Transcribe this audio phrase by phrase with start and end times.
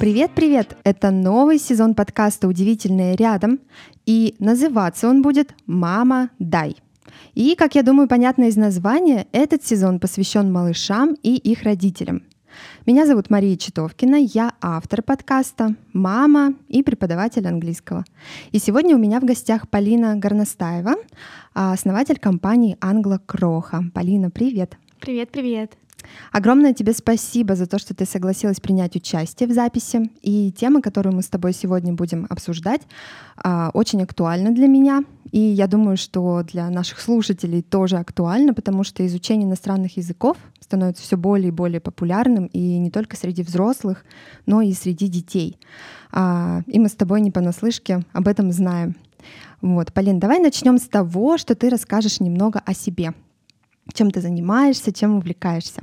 [0.00, 0.78] Привет-привет!
[0.82, 3.60] Это новый сезон подкаста «Удивительное рядом»,
[4.06, 6.76] и называться он будет «Мама, дай».
[7.34, 12.22] И, как я думаю, понятно из названия, этот сезон посвящен малышам и их родителям.
[12.86, 18.06] Меня зовут Мария Читовкина, я автор подкаста, мама и преподаватель английского.
[18.52, 20.94] И сегодня у меня в гостях Полина Горностаева,
[21.52, 23.84] основатель компании «Англо Кроха».
[23.92, 24.78] Полина, привет!
[24.98, 25.76] Привет-привет!
[26.32, 30.10] Огромное тебе спасибо за то, что ты согласилась принять участие в записи.
[30.22, 32.82] И тема, которую мы с тобой сегодня будем обсуждать,
[33.36, 35.02] а, очень актуальна для меня.
[35.32, 41.02] И я думаю, что для наших слушателей тоже актуально, потому что изучение иностранных языков становится
[41.02, 44.04] все более и более популярным, и не только среди взрослых,
[44.46, 45.58] но и среди детей.
[46.12, 48.96] А, и мы с тобой не понаслышке об этом знаем.
[49.60, 53.12] Вот, Полин, давай начнем с того, что ты расскажешь немного о себе
[53.92, 55.82] чем ты занимаешься, чем увлекаешься.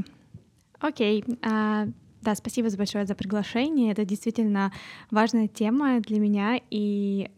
[0.79, 1.21] Окей.
[1.21, 1.39] Okay.
[1.41, 3.91] Uh, да, спасибо большое за приглашение.
[3.91, 4.71] Это действительно
[5.11, 7.29] важная тема для меня, и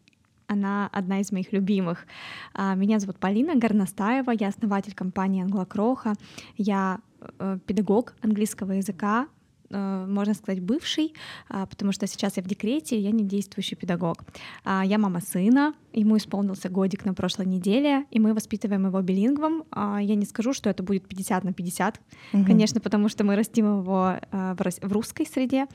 [0.48, 2.08] она одна из моих любимых.
[2.56, 6.16] Uh, меня зовут Полина Горностаева, я основатель компании Англокроха,
[6.58, 7.00] я
[7.40, 9.28] э, педагог английского языка,
[9.70, 11.14] можно сказать, бывший,
[11.48, 14.24] а, потому что сейчас я в декрете, я не действующий педагог.
[14.64, 19.64] А, я мама сына, ему исполнился годик на прошлой неделе, и мы воспитываем его билингвом.
[19.72, 22.02] А, я не скажу, что это будет 50 на 50,
[22.34, 22.46] угу.
[22.46, 25.68] конечно, потому что мы растим его в русской среде.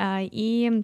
[0.00, 0.82] И...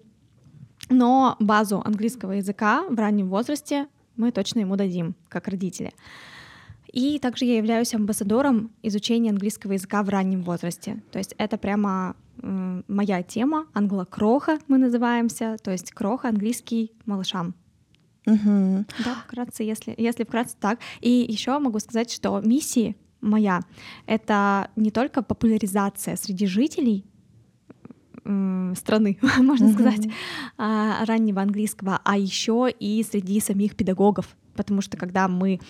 [0.88, 5.92] Но базу английского языка в раннем возрасте мы точно ему дадим, как родители.
[6.92, 11.02] И также я являюсь амбассадором изучения английского языка в раннем возрасте.
[11.10, 17.54] То есть это прямо моя тема, англокроха мы называемся, то есть кроха английский малышам.
[18.26, 18.84] Угу.
[19.04, 20.80] Да, вкратце, если, если вкратце так.
[21.00, 23.60] И еще могу сказать, что миссия моя—
[24.06, 27.04] это не только популяризация среди жителей
[28.74, 30.08] страны, можно сказать,
[30.58, 35.60] а, раннего английского, а еще и среди самих педагогов, потому что когда мы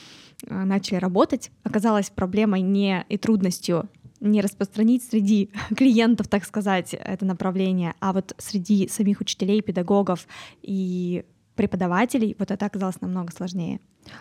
[0.49, 3.91] а, начали работать, оказалась проблемой не и трудностью
[4.21, 10.27] не распространить среди клиентов, так сказать, это направление, а вот среди самих учителей, педагогов
[10.63, 13.81] и преподавателей вот это оказалось намного сложнее.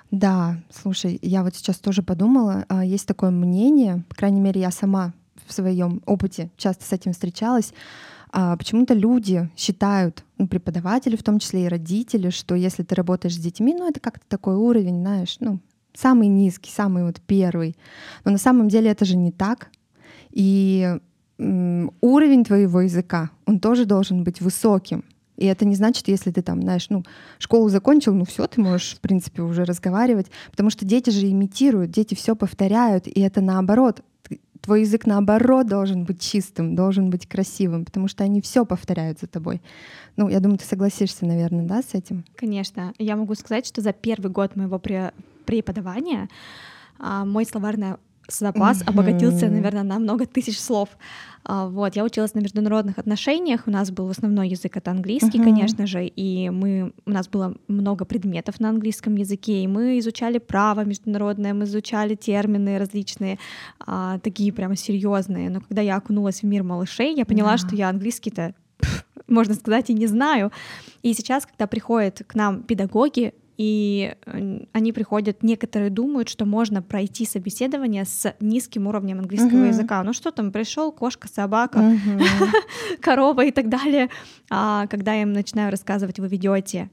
[0.10, 4.72] Да, слушай, я вот сейчас тоже подумала, а, есть такое мнение, по крайней мере, я
[4.72, 5.14] сама
[5.46, 7.74] в своем опыте часто с этим встречалась,
[8.32, 13.36] а почему-то люди считают, ну, преподаватели в том числе и родители, что если ты работаешь
[13.36, 15.60] с детьми, ну, это как-то такой уровень, знаешь, ну,
[15.94, 17.78] самый низкий, самый вот первый.
[18.24, 19.70] Но на самом деле это же не так.
[20.36, 21.00] И
[21.38, 25.04] уровень твоего языка, он тоже должен быть высоким.
[25.38, 27.04] И это не значит, если ты там, знаешь, ну,
[27.40, 31.92] школу закончил, ну все, ты можешь, в принципе, уже разговаривать, потому что дети же имитируют,
[31.92, 34.02] дети все повторяют, и это наоборот.
[34.62, 39.28] Твой язык наоборот должен быть чистым, должен быть красивым, потому что они все повторяют за
[39.28, 39.62] тобой.
[40.16, 42.24] Ну, я думаю, ты согласишься, наверное, да, с этим?
[42.36, 42.94] Конечно.
[42.98, 44.82] Я могу сказать, что за первый год моего
[45.46, 46.30] преподавания
[46.98, 47.98] а, мой словарный
[48.28, 48.90] запас mm-hmm.
[48.90, 50.90] обогатился, наверное, на много тысяч слов.
[51.44, 55.44] А, вот, я училась на международных отношениях, у нас был основной язык это английский, mm-hmm.
[55.44, 60.40] конечно же, и мы, у нас было много предметов на английском языке, и мы изучали
[60.40, 63.38] право международное, мы изучали термины различные,
[63.80, 65.50] а, такие прямо серьезные.
[65.50, 67.58] Но когда я окунулась в мир малышей, я поняла, yeah.
[67.58, 68.56] что я английский-то
[69.28, 70.52] можно сказать, и не знаю.
[71.02, 74.16] И сейчас, когда приходят к нам педагоги, и
[74.74, 79.70] они приходят, некоторые думают, что можно пройти собеседование с низким уровнем английского uh-huh.
[79.70, 80.04] языка.
[80.04, 82.50] Ну что там, пришел кошка, собака, uh-huh.
[83.02, 84.10] корова и так далее.
[84.50, 86.90] А когда я им начинаю рассказывать, вы ведете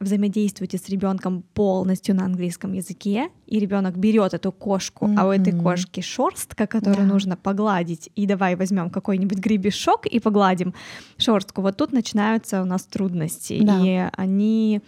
[0.00, 5.16] взаимодействуете с ребенком полностью на английском языке, и ребенок берет эту кошку, mm-hmm.
[5.18, 7.12] а у этой кошки шерстка, которую yeah.
[7.12, 10.74] нужно погладить, и давай возьмем какой-нибудь гребешок и погладим
[11.18, 11.62] шерстку.
[11.62, 14.08] Вот тут начинаются у нас трудности, yeah.
[14.08, 14.80] и они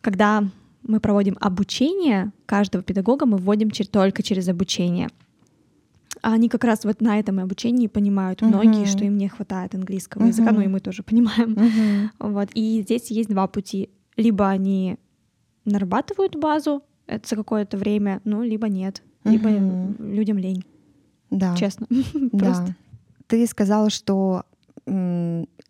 [0.00, 0.44] когда
[0.82, 5.08] мы проводим обучение каждого педагога, мы вводим только через обучение.
[6.22, 8.48] А они как раз вот на этом обучении понимают uh-huh.
[8.48, 10.28] многие, что им не хватает английского uh-huh.
[10.28, 11.54] языка, ну и мы тоже понимаем.
[11.54, 12.08] Uh-huh.
[12.18, 12.48] Вот.
[12.54, 13.90] И здесь есть два пути.
[14.16, 14.96] Либо они
[15.64, 19.02] нарабатывают базу это за какое-то время, ну, либо нет.
[19.24, 20.12] Либо uh-huh.
[20.14, 20.64] людям лень.
[21.30, 21.56] Да.
[21.56, 21.86] Честно.
[22.32, 22.66] Да.
[23.26, 24.44] Ты сказала, что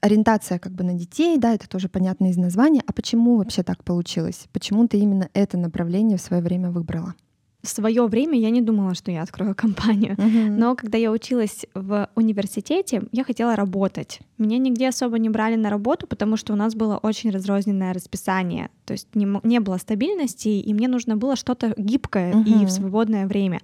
[0.00, 2.82] ориентация как бы на детей, да, это тоже понятно из названия.
[2.87, 4.47] А почему вообще так получилось?
[4.52, 7.14] Почему ты именно это направление в свое время выбрала?
[7.62, 10.14] В свое время я не думала, что я открою компанию.
[10.14, 10.50] Uh-huh.
[10.50, 14.20] Но когда я училась в университете, я хотела работать.
[14.38, 18.70] Меня нигде особо не брали на работу, потому что у нас было очень разрозненное расписание.
[18.87, 22.62] То есть не, не было стабильности, и мне нужно было что-то гибкое uh-huh.
[22.62, 23.61] и в свободное время.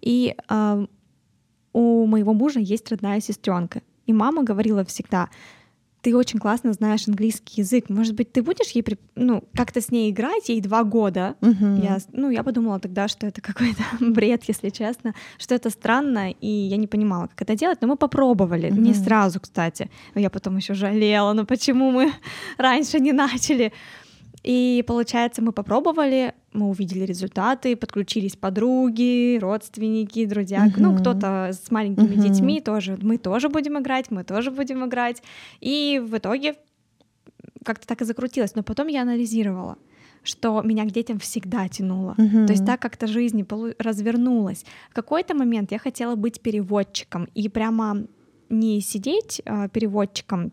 [0.00, 0.86] И э,
[1.72, 3.82] у моего мужа есть родная сестренка.
[4.06, 5.28] И мама говорила всегда,
[6.02, 7.88] ты очень классно знаешь английский язык.
[7.88, 8.84] Может быть, ты будешь ей
[9.16, 11.34] ну, как-то с ней играть, ей два года.
[11.40, 11.82] Мгм.
[11.82, 16.46] Я, ну, я подумала тогда, что это какой-то бред, если честно, что это странно, и
[16.46, 19.04] я не понимала, как это делать, но мы попробовали, не Мгм.
[19.04, 19.90] сразу, кстати.
[20.14, 22.12] Я потом еще жалела, ну почему мы
[22.58, 23.72] раньше не начали.
[24.44, 30.98] И получается, мы попробовали, мы увидели результаты, подключились подруги, родственники, друзья, ну Мгм.
[30.98, 32.22] кто-то с маленькими Мгм.
[32.22, 32.98] детьми тоже.
[33.00, 35.22] Мы тоже будем играть, мы тоже будем играть.
[35.60, 36.54] И в итоге
[37.64, 38.54] как-то так и закрутилось.
[38.54, 39.76] Но потом я анализировала,
[40.22, 42.14] что меня к детям всегда тянуло.
[42.16, 42.46] Мгм.
[42.46, 43.44] То есть так как-то жизнь
[43.78, 44.64] развернулась.
[44.90, 48.06] В какой-то момент я хотела быть переводчиком и прямо
[48.50, 50.52] не сидеть а, переводчиком,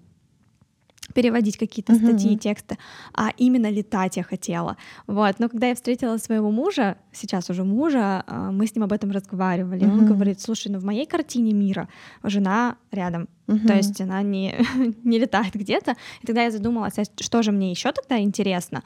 [1.13, 2.01] переводить какие-то Мгм.
[2.03, 2.77] статьи, тексты,
[3.13, 4.75] а именно летать я хотела.
[5.07, 5.39] Вот.
[5.39, 9.11] Но когда я встретила своего мужа, сейчас уже мужа, а, мы с ним об этом
[9.11, 9.83] разговаривали.
[9.85, 11.87] и Он говорит, слушай, ну в моей картине мира
[12.23, 13.67] жена рядом, Мгм.
[13.67, 14.55] то есть она не,
[15.03, 15.95] не летает где-то.
[16.21, 18.83] И тогда я задумалась, а что же мне еще тогда интересно?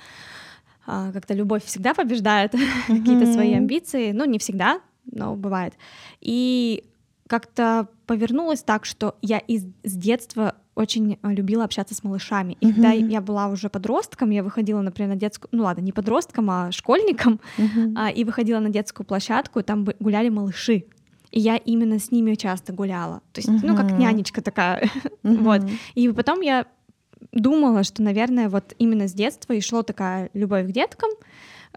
[0.86, 2.51] А, Как-то любовь всегда побеждает
[2.88, 4.12] какие-то свои амбиции.
[4.12, 4.81] Ну, не всегда,
[5.12, 5.74] но бывает.
[6.19, 6.83] И
[7.27, 12.58] как-то повернулось так, что я из, с детства очень а, любила общаться с малышами.
[12.62, 13.08] И когда Мгм.
[13.10, 17.40] я была уже подростком, я выходила, например, на детскую, ну ладно, не подростком, а школьником,
[17.58, 17.96] Мгм.
[17.98, 20.86] а, и выходила на детскую площадку, там гуляли малыши.
[21.31, 23.22] И я именно с ними часто гуляла.
[23.34, 24.90] То есть, ну, как нянечка такая.
[25.24, 25.62] Вот.
[25.64, 25.72] Мгм.
[25.96, 26.66] И потом я
[27.34, 31.10] думала, что, наверное, вот именно с детства и шло такая любовь к деткам,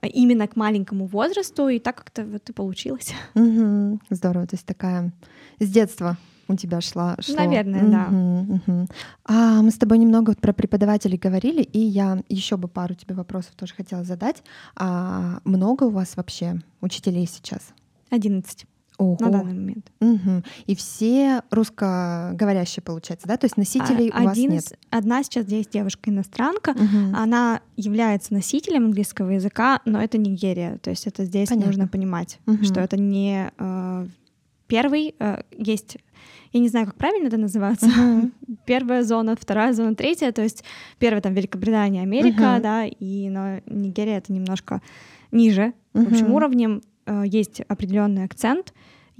[0.07, 3.15] именно к маленькому возрасту, и так как-то вот и получилось.
[3.35, 4.01] Мгм.
[4.11, 5.13] Здорово, то есть такая
[5.59, 6.17] с детства
[6.49, 7.17] у тебя шла.
[7.21, 7.37] шло.
[7.37, 8.09] Наверное, да.
[8.09, 8.89] Мгм, мгм.
[9.25, 13.15] А мы с тобой немного вот про преподавателей говорили, и я еще бы пару тебе
[13.15, 14.43] вопросов тоже хотела задать.
[14.77, 17.73] А много у вас вообще учителей сейчас?
[18.11, 18.67] 11
[19.03, 19.17] Ого.
[19.21, 19.91] на данный момент.
[20.01, 20.45] Мгм.
[20.67, 23.37] И все русскоговорящие, получается, да?
[23.37, 24.79] То есть носителей А- у вас один нет?
[24.91, 27.15] Одна сейчас есть девушка-иностранка, Мгм.
[27.17, 30.79] она является носителем английского языка, но это Нигерия.
[30.79, 31.69] То есть это здесь Понятно.
[31.69, 32.65] нужно понимать, Мгм.
[32.65, 34.07] что это не э,
[34.67, 35.15] первый.
[35.19, 35.99] э, есть,
[36.53, 38.33] я не знаю, как правильно это называется, Мгм.
[38.67, 40.33] первая зона, вторая зона, третья.
[40.33, 40.65] То есть
[40.99, 42.63] первая там Великобритания, Америка, Мгм.
[42.63, 44.81] да, и но Нигерия это немножко
[45.31, 46.83] ниже в общем уровнем.
[47.07, 48.73] Э, есть определенный акцент,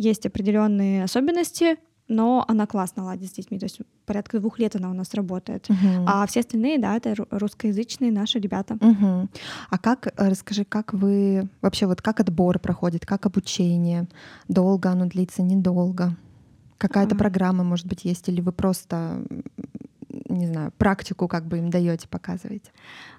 [0.03, 1.77] есть определенные особенности,
[2.09, 3.59] но она классно ладит с детьми.
[3.59, 5.69] То есть порядка двух лет она у нас работает.
[5.69, 6.05] Мгм.
[6.07, 8.77] А все остальные, да, это ру- русскоязычные наши ребята.
[8.81, 9.31] Мгм.
[9.71, 14.09] А как, э, расскажи, как вы вообще вот как отбор проходит, как обучение?
[14.49, 16.17] Долго оно длится, недолго?
[16.79, 17.19] Какая-то А.
[17.19, 19.23] программа, может быть, есть, или вы просто,
[20.29, 22.71] не знаю, практику как бы им даете, показываете?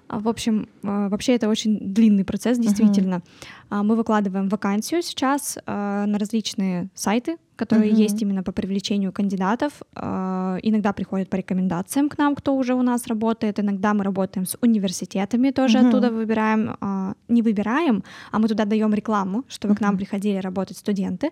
[0.08, 3.22] А, В общем, а, вообще это очень длинный процесс, действительно.
[3.70, 8.00] А, Мы выкладываем вакансию сейчас на различные сайты, которые Мгм.
[8.02, 9.72] есть именно по привлечению кандидатов.
[9.96, 13.58] Иногда приходят по рекомендациям к нам, кто уже у нас работает.
[13.60, 15.88] Иногда мы работаем с университетами, тоже Мгм.
[15.88, 16.76] оттуда выбираем.
[17.28, 18.02] Не выбираем,
[18.32, 21.30] а мы туда даем рекламу, чтобы к нам приходили работать студенты.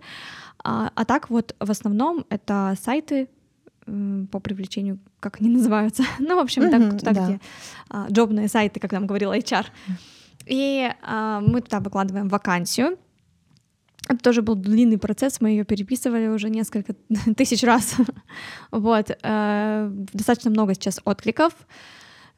[0.64, 3.28] А так вот в основном это сайты
[4.30, 7.24] по привлечению, как они называются, ну, в общем, Мгм, так, туда, да.
[7.26, 7.40] где
[7.88, 9.66] а, джобные сайты, как нам говорила HR.
[10.46, 12.96] И а, мы туда выкладываем вакансию.
[14.08, 16.94] Это тоже был длинный процесс, мы ее переписывали уже несколько
[17.36, 17.94] тысяч раз.
[18.72, 19.16] вот.
[19.22, 21.52] э, достаточно много сейчас откликов.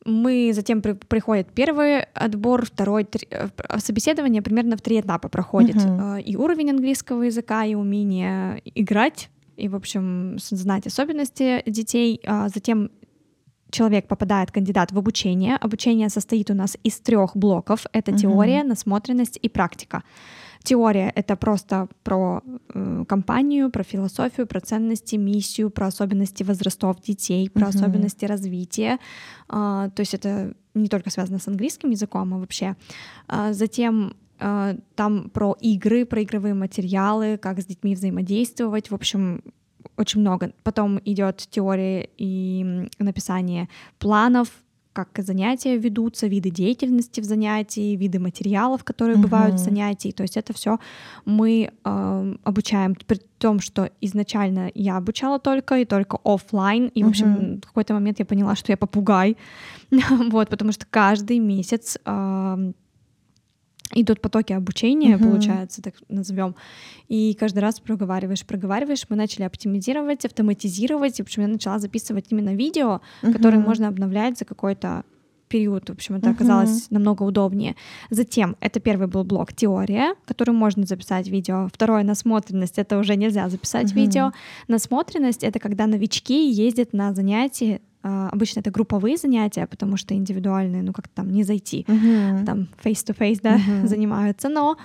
[0.05, 3.49] Мы затем при- приходит первый отбор, второй, три- э,
[3.79, 5.77] собеседование примерно в три этапа проходит.
[5.77, 12.21] Э, И уровень английского языка, и умение играть, и, в общем, знать особенности детей.
[12.27, 12.91] А Затем
[13.71, 15.57] человек попадает, кандидат, в обучение.
[15.57, 17.87] Обучение состоит у нас из трех блоков.
[17.93, 18.21] Это Мгм.
[18.21, 20.03] теория, насмотренность и практика.
[20.63, 22.41] Теория— это просто про
[22.75, 27.77] э, компанию, про философию, про ценности, миссию, про особенности возрастов детей, про Мгм.
[27.77, 28.99] особенности развития.
[29.49, 32.77] А, то есть это не только связано с английским языком, а вообще.
[33.29, 38.91] А, затем там про игры, про игровые материалы, как с детьми взаимодействовать.
[38.91, 39.43] В общем,
[39.97, 40.53] очень много.
[40.63, 44.49] Потом идет теория и написание планов,
[44.95, 50.13] как занятия ведутся, виды деятельности в занятии, виды материалов, которые бывают в занятии.
[50.13, 50.79] То есть это все
[51.25, 56.87] мы э, обучаем, при том, что изначально я обучала только и только оффлайн.
[56.95, 59.37] И, в общем, в какой-то момент я поняла, что я попугай.
[60.31, 62.73] вот, потому что каждый месяц э,
[63.93, 65.25] идут потоки обучения, Мгм.
[65.31, 66.55] получается, так назовем.
[67.09, 69.05] И каждый раз проговариваешь, проговариваешь.
[69.09, 71.21] Мы начали оптимизировать, автоматизировать.
[71.21, 73.69] И, в общем, я начала записывать именно видео, которые Мгм.
[73.69, 75.05] можно обновлять за какой-то
[75.49, 75.89] период.
[75.89, 77.77] В общем, это оказалось намного удобнее.
[78.11, 81.69] Затем, это первый был блок теория, который можно записать видео.
[81.73, 84.01] Второе, насмотренность, это уже нельзя записать Мгм.
[84.01, 84.33] видео.
[84.67, 90.93] Насмотренность— это когда новички ездят на занятия обычно это групповые занятия, потому что индивидуальные, ну
[90.93, 92.45] как там не зайти, Мгм.
[92.45, 93.87] там face-to-face, да, Мгм.
[93.89, 94.77] занимаются, но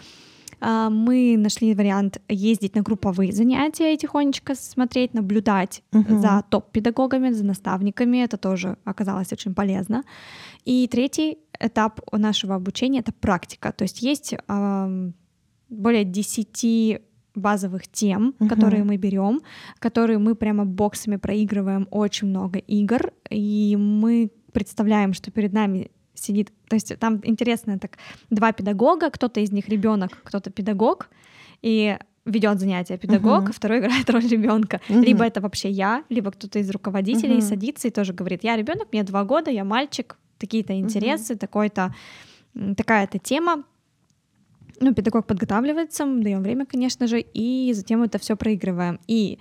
[0.61, 6.19] а, мы нашли вариант ездить на групповые занятия и тихонечко смотреть, наблюдать Мгм.
[6.21, 8.17] за топ-педагогами, за наставниками.
[8.23, 10.03] Это тоже оказалось очень полезно.
[10.65, 13.71] И третий этап нашего обучения— это практика.
[13.71, 14.33] То есть есть
[15.69, 16.99] более 10
[17.39, 18.49] базовых тем, Мгм.
[18.49, 19.41] которые мы берем,
[19.79, 26.51] которые мы прямо боксами проигрываем очень много игр, и мы представляем, что перед нами сидит,
[26.67, 27.97] то есть там интересно так
[28.29, 31.09] два педагога, кто-то из них ребенок, кто-то педагог,
[31.61, 34.81] и ведет занятия педагог, а второй играет роль ребенка.
[34.89, 35.01] Мгм.
[35.03, 37.41] Либо это вообще я, либо кто-то из руководителей Мгм.
[37.41, 41.93] садится и тоже говорит: я ребенок, мне два года, я мальчик, такие-то интересы, такой-то
[42.55, 43.63] м, такая-то тема.
[44.81, 48.99] Ну, педагог подготавливается, мы даем время, конечно же, и затем это все проигрываем.
[49.07, 49.39] И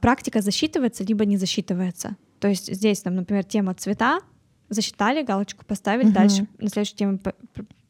[0.00, 2.16] практика засчитывается, либо не засчитывается.
[2.40, 4.20] То есть здесь, там, например, тема цвета,
[4.68, 6.14] засчитали, галочку поставили, Мгм.
[6.14, 7.18] дальше на следующую тему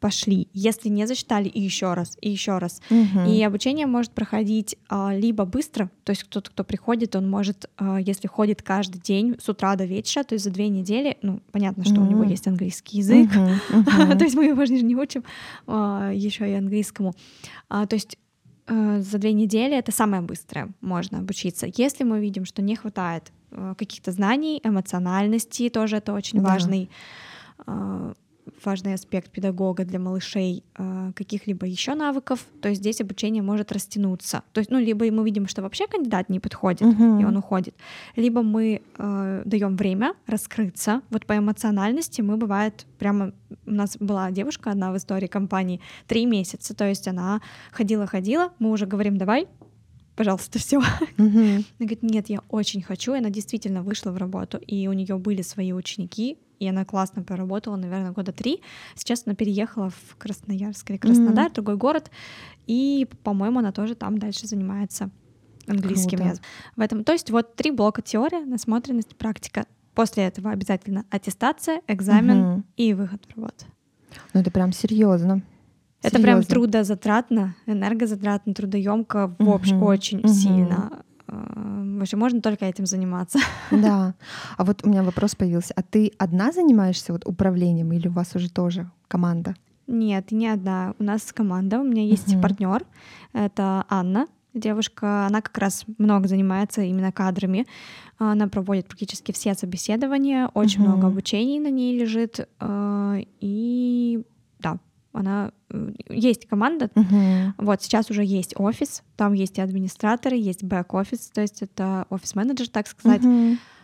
[0.05, 0.49] пошли.
[0.53, 2.83] Если не засчитали, и еще раз, и еще раз.
[2.91, 3.25] Мгм.
[3.25, 7.97] И обучение может проходить а, либо быстро, то есть кто-то, кто приходит, он может, а,
[7.99, 11.85] если ходит каждый день с утра до вечера, то есть за две недели, ну, понятно,
[11.85, 13.61] что у него есть английский язык, Мгм.
[14.09, 14.19] Мгм.
[14.19, 15.25] то есть мы его же не учим
[16.27, 17.15] еще и английскому.
[17.71, 18.19] А, То есть
[18.67, 21.67] э, за две недели это самое быстрое можно обучиться.
[21.79, 26.49] Если мы видим, что не хватает э, каких-то знаний, эмоциональности, тоже это очень Да.
[26.51, 26.89] важный
[27.67, 28.15] э,
[28.65, 34.43] важный аспект педагога для малышей э, каких-либо еще навыков, то здесь обучение может растянуться.
[34.53, 37.21] То есть, ну, либо мы видим, что вообще кандидат не подходит, Мгм.
[37.21, 37.75] и он уходит,
[38.17, 41.01] либо мы э, даем время раскрыться.
[41.11, 43.33] Вот по эмоциональности мы бывает прямо
[43.67, 47.41] у нас была девушка одна в истории компании три месяца, то есть она
[47.73, 49.47] ходила-ходила, мы уже говорим, давай,
[50.17, 50.79] пожалуйста, все.
[51.17, 55.17] Она говорит, нет, я очень хочу, и она действительно вышла в работу, и у нее
[55.19, 58.61] были свои ученики, и она классно проработала, наверное, года три.
[58.95, 62.11] Сейчас она переехала в Красноярск или Краснодар, другой город,
[62.67, 65.11] и, по-моему, она тоже там дальше занимается
[65.67, 66.25] английским Круто.
[66.31, 66.47] языком.
[66.77, 69.67] В этом, то есть вот три блока теория, насмотренность, практика.
[69.95, 72.65] После этого обязательно аттестация, экзамен Мгм.
[72.77, 73.65] и выход в работу.
[74.33, 75.43] Ну это прям серьезно.
[76.03, 80.29] Это прям трудозатратно, энергозатратно, трудоемко, в общем, Мгм, очень мгм.
[80.29, 81.05] сильно.
[81.27, 83.39] Вообще можно только этим заниматься.
[83.71, 84.15] Да.
[84.57, 85.73] А вот у меня вопрос появился.
[85.77, 89.55] А ты одна занимаешься вот управлением или у вас уже тоже команда?
[89.87, 90.95] Нет, не одна.
[90.99, 92.41] У нас команда, у меня есть Мгм.
[92.43, 92.85] партнер,
[93.33, 97.67] это Анна, девушка, она как раз много занимается именно кадрами.
[98.19, 100.91] Она проводит практически все собеседования, очень Мгм.
[100.91, 102.49] много обучений на ней лежит.
[102.61, 104.23] э, И
[105.15, 105.53] она
[106.11, 106.91] есть команда.
[106.95, 107.55] Мгм.
[107.59, 112.69] Вот сейчас уже есть офис, там есть и администраторы, есть бэк-офис, то есть это офис-менеджер,
[112.69, 113.23] так сказать,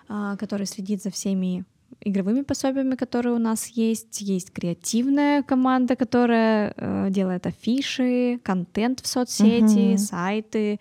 [0.08, 1.64] а, который следит за всеми
[2.02, 4.20] игровыми пособиями, которые у нас есть.
[4.20, 9.98] Есть креативная команда, которая э, делает афиши, контент в соцсети, Мгм.
[9.98, 10.80] сайты,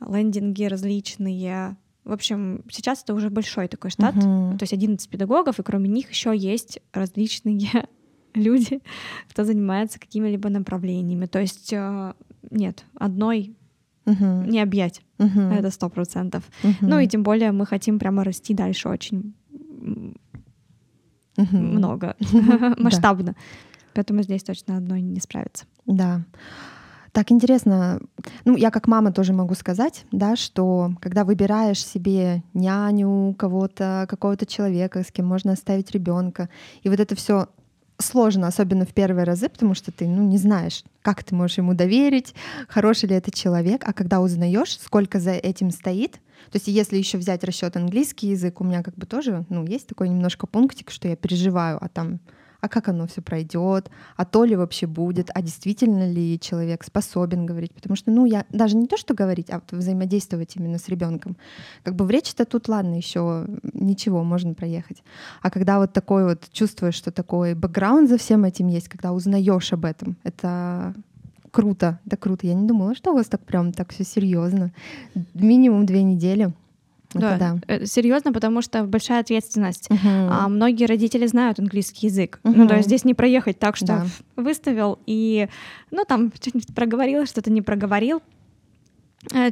[0.00, 1.76] лендинги различные.
[2.04, 4.58] В общем, сейчас это уже большой такой штат, Мгм.
[4.58, 7.86] то есть 11 педагогов, и кроме них еще есть различные
[8.38, 8.80] люди,
[9.30, 11.26] кто занимается какими-либо направлениями.
[11.26, 12.12] То есть э,
[12.50, 13.54] нет, одной
[14.06, 14.48] Мгм.
[14.48, 15.52] не объять, Мгм.
[15.52, 16.42] это сто процентов.
[16.62, 16.76] Мгм.
[16.88, 19.34] Ну и тем более мы хотим прямо расти дальше очень
[21.36, 21.66] Мгм.
[21.76, 22.16] много,
[22.78, 23.34] масштабно.
[23.94, 25.66] Поэтому здесь точно одной не справиться.
[25.86, 26.24] Да.
[27.12, 28.00] Так интересно.
[28.44, 34.46] Ну, я как мама тоже могу сказать, да, что когда выбираешь себе няню, кого-то, какого-то
[34.46, 36.48] человека, с кем можно оставить ребенка,
[36.82, 37.48] и вот это все
[37.98, 41.74] сложно, особенно в первые разы, потому что ты, ну, не знаешь, как ты можешь ему
[41.74, 42.34] доверить,
[42.68, 46.12] хороший ли это человек, а когда узнаешь, сколько за этим стоит,
[46.50, 49.88] то есть если еще взять расчет английский язык, у меня как бы тоже, ну, есть
[49.88, 52.20] такой немножко пунктик, что я переживаю, а там
[52.60, 57.46] а как оно все пройдет, а то ли вообще будет, а действительно ли человек способен
[57.46, 60.88] говорить, потому что, ну, я даже не то, что говорить, а вот взаимодействовать именно с
[60.88, 61.36] ребенком.
[61.84, 65.02] Как бы в речи-то тут, ладно, еще ничего, можно проехать.
[65.42, 69.72] А когда вот такой вот чувствуешь, что такой бэкграунд за всем этим есть, когда узнаешь
[69.72, 70.94] об этом, это
[71.50, 72.46] круто, это круто.
[72.46, 74.72] Я не думала, что у вас так прям так все серьезно.
[75.34, 76.52] Минимум две недели.
[77.14, 77.58] Это да.
[77.66, 79.88] Э, Серьезно, потому что большая ответственность.
[79.90, 80.28] Мгм.
[80.30, 82.40] А многие родители знают английский язык.
[82.44, 82.58] Мгм.
[82.58, 84.06] Ну, то есть здесь не проехать так, что Да.
[84.36, 85.48] выставил и,
[85.90, 88.22] ну, там что-нибудь проговорил, что-то не проговорил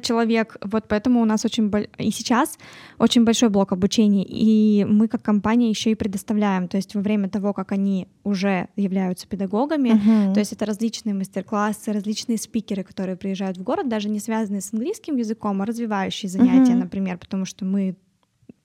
[0.03, 0.57] человек.
[0.63, 2.59] Вот поэтому у нас очень и сейчас
[2.99, 7.29] очень большой блок обучения, и мы как компания еще и предоставляем, то есть во время
[7.29, 10.35] того, как они уже являются педагогами, Мгм.
[10.35, 14.73] то есть это различные мастер-классы, различные спикеры, которые приезжают в город, даже не связанные с
[14.73, 16.81] английским языком, а развивающие занятия, Мгм.
[16.81, 17.97] например, потому что мы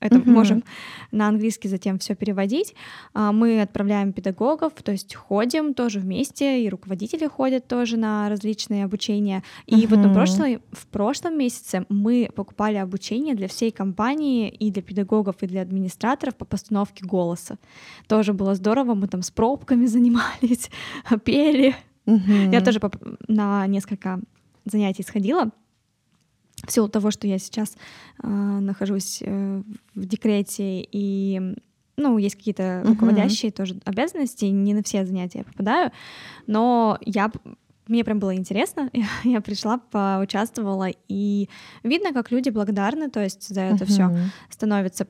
[0.01, 0.33] это Мгм.
[0.33, 0.63] можем
[1.11, 2.75] на английский затем все переводить.
[3.13, 8.83] А, Мы отправляем педагогов, то есть ходим тоже вместе, и руководители ходят тоже на различные
[8.85, 9.43] обучения.
[9.67, 14.81] И вот на прошлой, в прошлом месяце мы покупали обучение для всей компании и для
[14.81, 17.57] педагогов, и для администраторов по постановке голоса.
[18.07, 20.69] Тоже было здорово, мы там с пробками занимались,
[21.23, 21.75] пели.
[22.07, 22.51] Мгм.
[22.51, 22.79] Я тоже
[23.27, 24.19] на несколько
[24.65, 25.51] занятий сходила.
[26.65, 27.75] В силу того, что я сейчас
[28.21, 29.63] э, нахожусь э,
[29.95, 31.55] в декрете и
[31.97, 35.91] ну, есть какие-то руководящие тоже обязанности, не на все занятия я попадаю,
[36.47, 37.31] но я
[37.87, 38.89] мне прям было интересно,
[39.23, 41.49] я пришла, поучаствовала, и
[41.83, 44.31] видно, как люди благодарны, то есть за это все Мгм.
[44.49, 45.07] становятся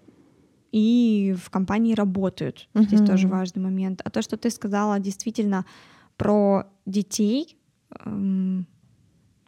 [0.71, 2.69] и в компании работают.
[2.73, 3.07] Здесь Мгм.
[3.07, 4.01] тоже важный момент.
[4.03, 5.65] А то, что ты сказала действительно
[6.17, 7.57] про детей,
[8.05, 8.65] эм,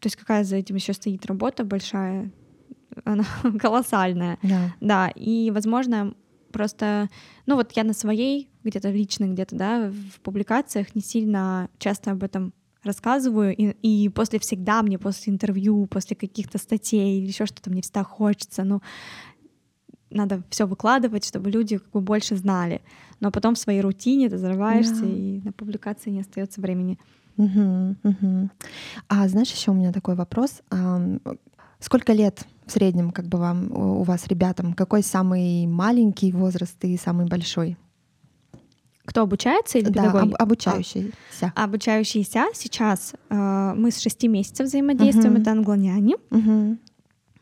[0.04, 2.30] то есть какая за этим еще стоит работа большая,
[3.06, 3.24] она
[3.58, 4.38] колоссальная.
[4.44, 4.76] Да.
[4.82, 6.14] Да, и, возможно,
[6.52, 7.10] просто,
[7.46, 12.24] ну вот я на своей, где-то лично, где-то, да, в публикациях не сильно часто об
[12.24, 17.70] этом рассказываю, и, и после всегда мне, после интервью, после каких-то статей или еще что-то
[17.72, 18.82] мне всегда хочется, ну,
[20.10, 22.82] надо все выкладывать, чтобы люди как бы больше знали.
[23.22, 25.08] Но потом в своей рутине ты зарываешься, Да.
[25.08, 27.00] и на публикации не остается времени.
[27.38, 28.52] Мгм, мгм.
[29.10, 30.62] А знаешь, еще у меня такой вопрос.
[31.80, 34.74] Сколько лет в среднем, как бы вам у вас ребятам?
[34.74, 37.78] Какой самый маленький возраст и самый большой?
[39.06, 40.30] Кто обучается или Да, педагоги?
[40.30, 41.52] об- обучающийся.
[41.56, 45.42] А, обучающиеся сейчас э, мы с шести месяцев взаимодействуем, Мгм.
[45.42, 46.80] это англоняне, Мгм,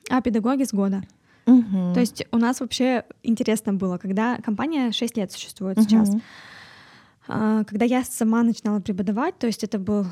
[0.10, 1.03] а педагоги с года.
[1.45, 6.10] мгм, То есть у нас вообще интересно было, когда компания 6 лет существует сейчас.
[7.28, 10.06] А, Когда я сама начинала преподавать, то есть это был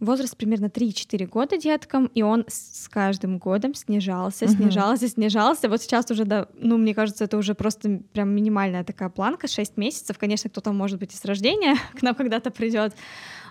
[0.00, 5.68] возраст примерно 3-4 года деткам, и он с каждым годом снижался, снижался, снижался.
[5.68, 9.76] Вот сейчас уже, да, ну, мне кажется, это уже просто прям минимальная такая планка, 6
[9.76, 10.18] месяцев.
[10.18, 12.94] Конечно, кто-то, может быть, и с рождения к нам когда-то придет.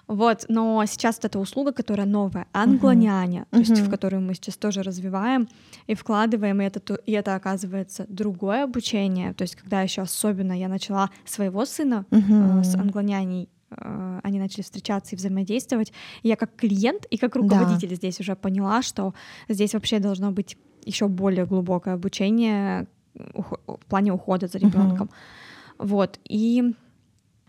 [0.08, 3.92] Вот, но сейчас эта услуга, которая новая, англоняня, то есть в Мгм.
[3.92, 5.48] которую мы сейчас тоже развиваем
[5.88, 9.34] и вкладываем, и это, то- и это оказывается другое обучение.
[9.34, 14.62] То есть когда еще особенно я начала своего сына э, с англоняней, э, они начали
[14.62, 15.92] встречаться и взаимодействовать.
[16.22, 17.40] И я как клиент и как Да.
[17.40, 19.14] руководитель здесь уже поняла, что
[19.50, 22.86] здесь вообще должно быть еще более глубокое обучение
[23.34, 25.10] ухо- в плане ухода за ребенком.
[25.80, 26.20] Вот.
[26.30, 26.76] И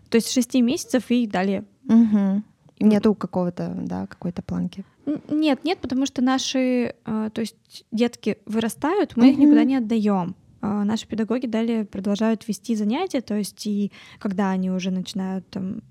[0.09, 1.63] то есть с 6 месяцев и далее.
[1.87, 2.43] Мгм.
[2.79, 4.85] Нету какого-то, да, какой-то планки.
[5.29, 9.45] Нет, нет, потому что наши, э, то есть детки вырастают, мы их Мгм.
[9.45, 10.35] никуда не отдаем.
[10.61, 15.81] А Наши педагоги далее продолжают вести занятия, то есть и когда они уже начинают там,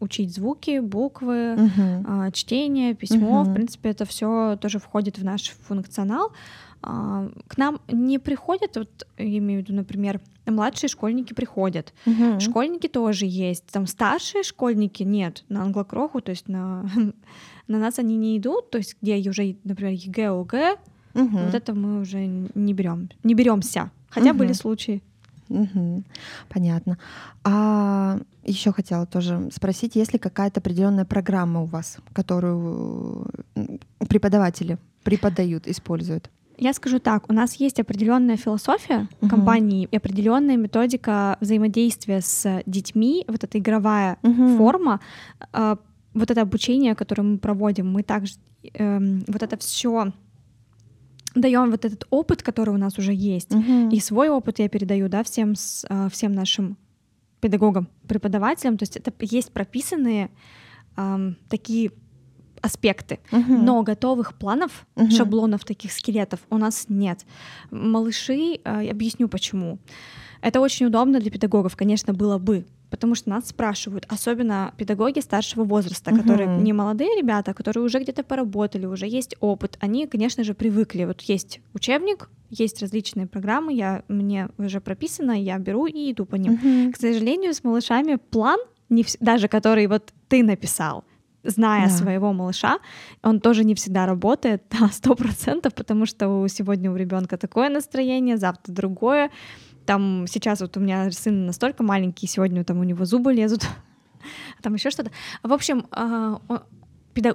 [0.00, 1.56] учить звуки, буквы,
[2.06, 3.50] а, чтение, письмо, Мгм.
[3.50, 6.32] в принципе, это все тоже входит в наш функционал.
[6.86, 12.40] А, К нам не приходят, вот я имею в виду, например, младшие школьники приходят, Мгм.
[12.40, 13.64] Школьники тоже есть.
[13.72, 15.44] Там старшие школьники нет.
[15.48, 16.84] На англокроху, то есть на,
[17.68, 18.70] на нас они не идут.
[18.70, 20.76] То есть где уже, например, ЕГЭ, ОГЭ,
[21.14, 21.44] Мгм.
[21.46, 23.08] вот это мы уже не берем.
[23.22, 23.90] Не беремся.
[24.10, 24.54] Хотя были Мгм.
[24.54, 25.02] случаи.
[25.48, 26.04] Мгм.
[26.50, 26.98] Понятно.
[27.44, 33.26] А еще хотела тоже спросить, есть ли какая-то определенная программа у вас, которую
[34.08, 36.30] преподаватели преподают, используют?
[36.58, 39.30] Я скажу так, у нас есть определенная философия Мгм.
[39.30, 44.56] компании и определенная методика взаимодействия с детьми, вот эта игровая Мгм.
[44.56, 45.00] форма,
[45.52, 45.78] а,
[46.14, 48.34] вот это обучение, которое мы проводим, мы также
[48.74, 50.12] эм, вот это все
[51.34, 53.90] даем вот этот опыт, который у нас уже есть, Мгм.
[53.90, 56.76] и свой опыт я передаю, да, всем с- а, всем нашим
[57.40, 58.78] педагогам, преподавателям.
[58.78, 60.30] То есть это есть прописанные
[60.96, 61.90] ам, такие
[62.64, 63.64] аспекты, Мгм.
[63.64, 65.10] но готовых планов, Мгм.
[65.10, 67.24] шаблонов таких скелетов у нас нет.
[67.70, 69.78] Малыши, я объясню почему.
[70.42, 75.64] Это очень удобно для педагогов, конечно, было бы, потому что нас спрашивают, особенно педагоги старшего
[75.64, 76.20] возраста, Мгм.
[76.20, 80.54] которые не молодые ребята, а которые уже где-то поработали, уже есть опыт, они, конечно же,
[80.54, 81.04] привыкли.
[81.04, 86.36] Вот есть учебник, есть различные программы, я, мне уже прописано, я беру и иду по
[86.36, 86.52] ним.
[86.52, 86.92] Мгм.
[86.92, 88.58] К сожалению, с малышами план,
[88.90, 91.04] не вс- даже который вот ты написал,
[91.44, 91.94] зная Да.
[91.94, 92.78] своего малыша,
[93.22, 98.36] он тоже не всегда работает на сто процентов, потому что сегодня у ребенка такое настроение,
[98.36, 99.30] завтра другое.
[99.86, 103.64] Там сейчас вот у меня сын настолько маленький, сегодня там у него зубы лезут,
[104.58, 105.10] а там еще что-то.
[105.42, 106.40] В общем, а,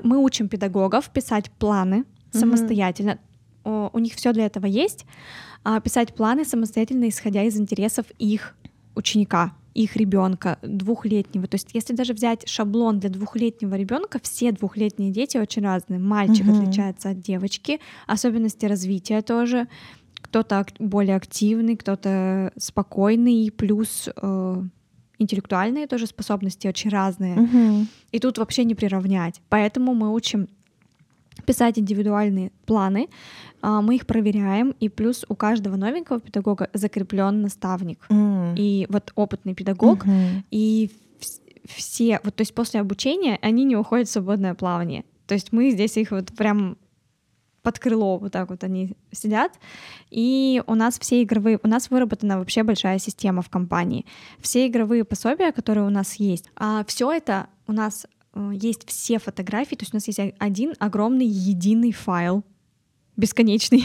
[0.03, 3.19] мы учим педагогов писать планы самостоятельно.
[3.63, 5.05] У них все для этого есть.
[5.63, 8.55] А, Писать планы самостоятельно, исходя из интересов их
[8.95, 11.47] ученика, их ребенка двухлетнего.
[11.47, 15.99] То есть, если даже взять шаблон для двухлетнего ребенка, все двухлетние дети очень разные.
[15.99, 16.59] Мальчик Мгм.
[16.61, 19.67] отличается от девочки, особенности развития тоже.
[20.21, 24.63] кто-то более активный, кто-то спокойный, плюс э,
[25.17, 27.35] интеллектуальные тоже способности очень разные.
[27.35, 27.87] Мгм.
[28.11, 29.41] И тут вообще не приравнять.
[29.49, 30.47] Поэтому мы учим
[31.45, 33.09] писать индивидуальные планы,
[33.61, 38.05] а, мы их проверяем, и плюс у каждого новенького педагога закреплен наставник.
[38.09, 38.55] М.
[38.55, 40.43] И вот опытный педагог, Мгм.
[40.51, 45.03] и вс- все, вот то есть после обучения они не уходят в свободное плавание.
[45.27, 46.77] То есть мы здесь их вот прям
[47.61, 49.51] под крыло вот так вот они сидят,
[50.09, 54.05] и у нас все игровые, у нас выработана вообще большая система в компании.
[54.39, 58.07] Все игровые пособия, которые у нас есть, а все это у нас
[58.51, 62.43] есть все фотографии, то есть у нас есть один огромный единый файл,
[63.17, 63.83] бесконечный,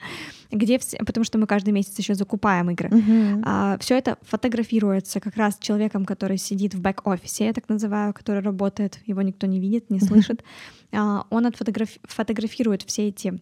[0.50, 2.88] где все, потому что мы каждый месяц еще закупаем игры.
[2.90, 3.78] Мгм.
[3.80, 9.00] все это фотографируется как раз человеком, который сидит в бэк-офисе, я так называю, который работает,
[9.06, 10.44] его никто не видит, не слышит.
[10.92, 13.40] А, Он отфотограф- фотографирует все эти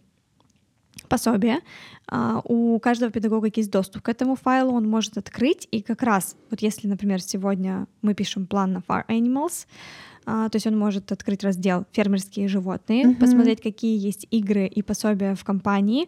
[1.09, 1.59] пособия.
[2.07, 6.35] А, У каждого педагога есть доступ к этому файлу, он может открыть, и как раз,
[6.49, 9.67] вот если, например, сегодня мы пишем план на Far Animals,
[10.25, 13.15] а, то есть он может открыть раздел «Фермерские животные», Мгм.
[13.15, 16.07] посмотреть, какие есть игры и пособия в компании,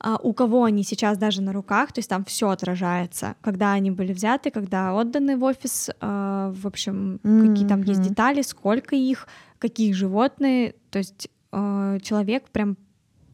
[0.00, 3.90] а, у кого они сейчас даже на руках, то есть там все отражается, когда они
[3.90, 9.26] были взяты, когда отданы в офис, в общем, какие там есть детали, сколько их,
[9.58, 12.76] какие животные, то есть человек прям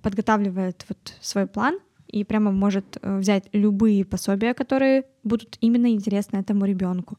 [0.04, 6.36] подготавливает вот свой план и прямо может э, взять любые пособия, которые будут именно интересны
[6.38, 7.16] этому ребенку.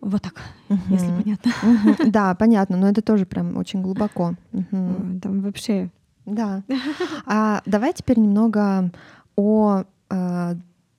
[0.00, 0.34] Вот так,
[0.68, 1.22] если Мгм.
[1.22, 1.52] понятно.
[1.62, 1.96] Мгм.
[2.12, 4.34] Да, понятно, но это тоже прям очень глубоко.
[4.52, 5.90] Э, Там вообще
[6.26, 6.62] Да.
[7.26, 8.90] А давай теперь немного
[9.36, 10.54] о э,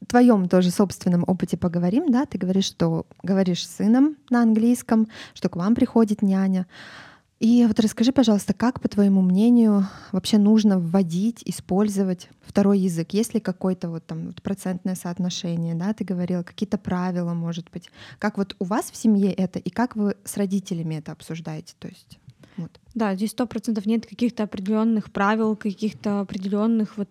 [0.08, 2.26] твоем тоже собственном опыте поговорим, да?
[2.26, 6.66] Ты говоришь, что говоришь с сыном на английском, что к вам приходит няня.
[7.40, 13.12] И вот расскажи, пожалуйста, как, по твоему мнению, вообще нужно вводить, использовать второй язык?
[13.12, 17.90] Есть ли какое-то вот там вот процентное соотношение, да, ты говорила, какие-то правила, может быть?
[18.20, 21.76] Как вот у вас в семье это, и как вы с родителями это обсуждаете?
[21.78, 22.20] То есть,
[22.56, 22.72] вот.
[22.94, 27.10] Да, здесь сто процентов нет каких-то определенных правил, каких-то определенных вот,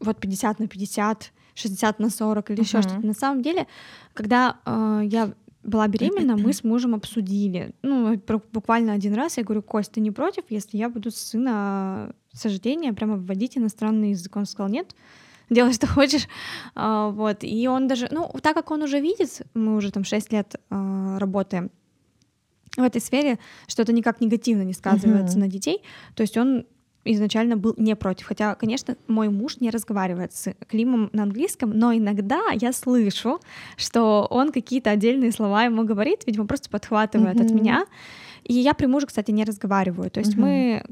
[0.00, 2.88] вот 50 на 50, 60 на 40 или еще Мгм.
[2.88, 3.06] что-то.
[3.06, 3.68] На самом деле,
[4.14, 7.74] когда э, я была беременна, мы с мужем обсудили.
[7.82, 12.14] Ну, бу- буквально один раз я говорю, Кость, ты не против, если я буду сына
[12.32, 14.36] с рождения прямо вводить иностранный язык?
[14.36, 14.94] Он сказал, нет,
[15.50, 16.28] делай, что хочешь.
[16.74, 17.38] А, вот.
[17.42, 21.18] И он даже, ну, так как он уже видит, мы уже там 6 лет а,
[21.18, 21.70] работаем
[22.76, 25.46] в этой сфере, что это никак негативно не сказывается Мгм.
[25.46, 25.82] на детей.
[26.14, 26.64] То есть он
[27.12, 28.26] изначально был не против.
[28.26, 33.40] Хотя, конечно, мой муж не разговаривает с Климом на английском, но иногда я слышу,
[33.76, 37.56] что он какие-то отдельные слова ему говорит, видимо, просто подхватывает от Мгм.
[37.56, 37.86] меня.
[38.44, 40.10] И я при муже, кстати, не разговариваю.
[40.10, 40.46] То есть Мгм.
[40.46, 40.82] мы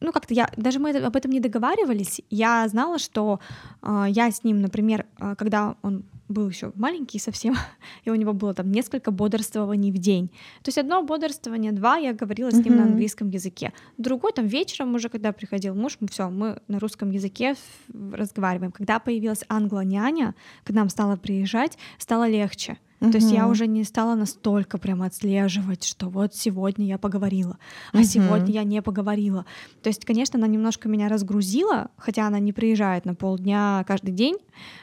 [0.00, 2.22] ну, как-то я, даже мы об этом не договаривались.
[2.30, 3.38] Я знала, что
[3.82, 7.56] э, я с ним, например, э, когда он был еще маленький совсем,
[8.04, 10.28] и у него было там несколько бодрствований в день.
[10.62, 13.72] То есть одно бодрствование, два, я говорила с ним на английском языке.
[13.98, 17.54] Другой там вечером уже, когда приходил муж, мы все, мы на русском языке
[17.92, 18.72] разговариваем.
[18.72, 22.78] Когда появилась англо-няня, к нам стала приезжать, стало легче.
[23.00, 27.56] То есть я уже не стала настолько прям отслеживать, что вот сегодня я поговорила,
[27.92, 28.04] а Мгм.
[28.04, 29.46] сегодня я не поговорила.
[29.82, 34.36] То есть, конечно, она немножко меня разгрузила, хотя она не приезжает на полдня каждый день,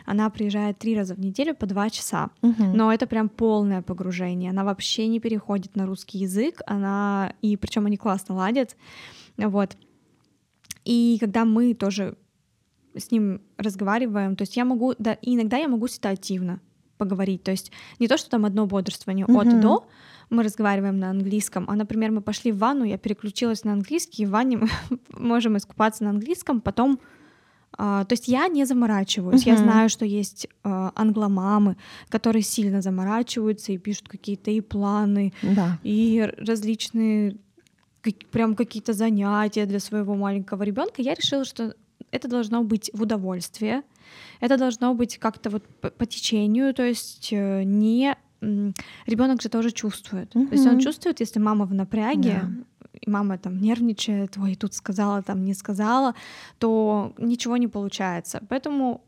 [0.05, 2.31] она приезжает три раза в неделю по два часа.
[2.41, 2.75] Мгм.
[2.75, 4.49] Но это прям полное погружение.
[4.49, 8.75] Она вообще не переходит на русский язык, она и причем они классно ладят,
[9.37, 9.77] вот.
[10.85, 12.17] И когда мы тоже
[12.95, 16.59] с ним разговариваем, то есть я могу, да, иногда я могу ситуативно
[16.97, 19.61] поговорить, то есть не то, что там одно бодрствование от Мгм.
[19.61, 19.87] до,
[20.29, 24.25] мы разговариваем на английском, а, например, мы пошли в ванну, я переключилась на английский, и
[24.25, 24.67] в ванне мы
[25.11, 26.99] можем искупаться на английском, потом
[27.79, 29.43] а, то есть я не заморачиваюсь.
[29.45, 29.63] Я Мгм.
[29.63, 31.75] знаю, что есть а, англомамы,
[32.09, 35.77] которые сильно заморачиваются и пишут какие-то и планы, Да.
[35.83, 37.35] и различные
[38.01, 41.01] как- прям какие-то занятия для своего маленького ребенка.
[41.01, 41.75] Я решила, что
[42.09, 43.83] это должно быть в удовольствие,
[44.39, 48.15] это должно быть как-то вот по, по течению, то есть э, не
[49.07, 50.29] ребенок же тоже чувствует.
[50.31, 52.89] То есть он чувствует, если мама в напряге, Да.
[53.01, 56.13] и мама там нервничает, ой, тут сказала, там не сказала,
[56.59, 58.41] то ничего не получается.
[58.47, 59.01] Поэтому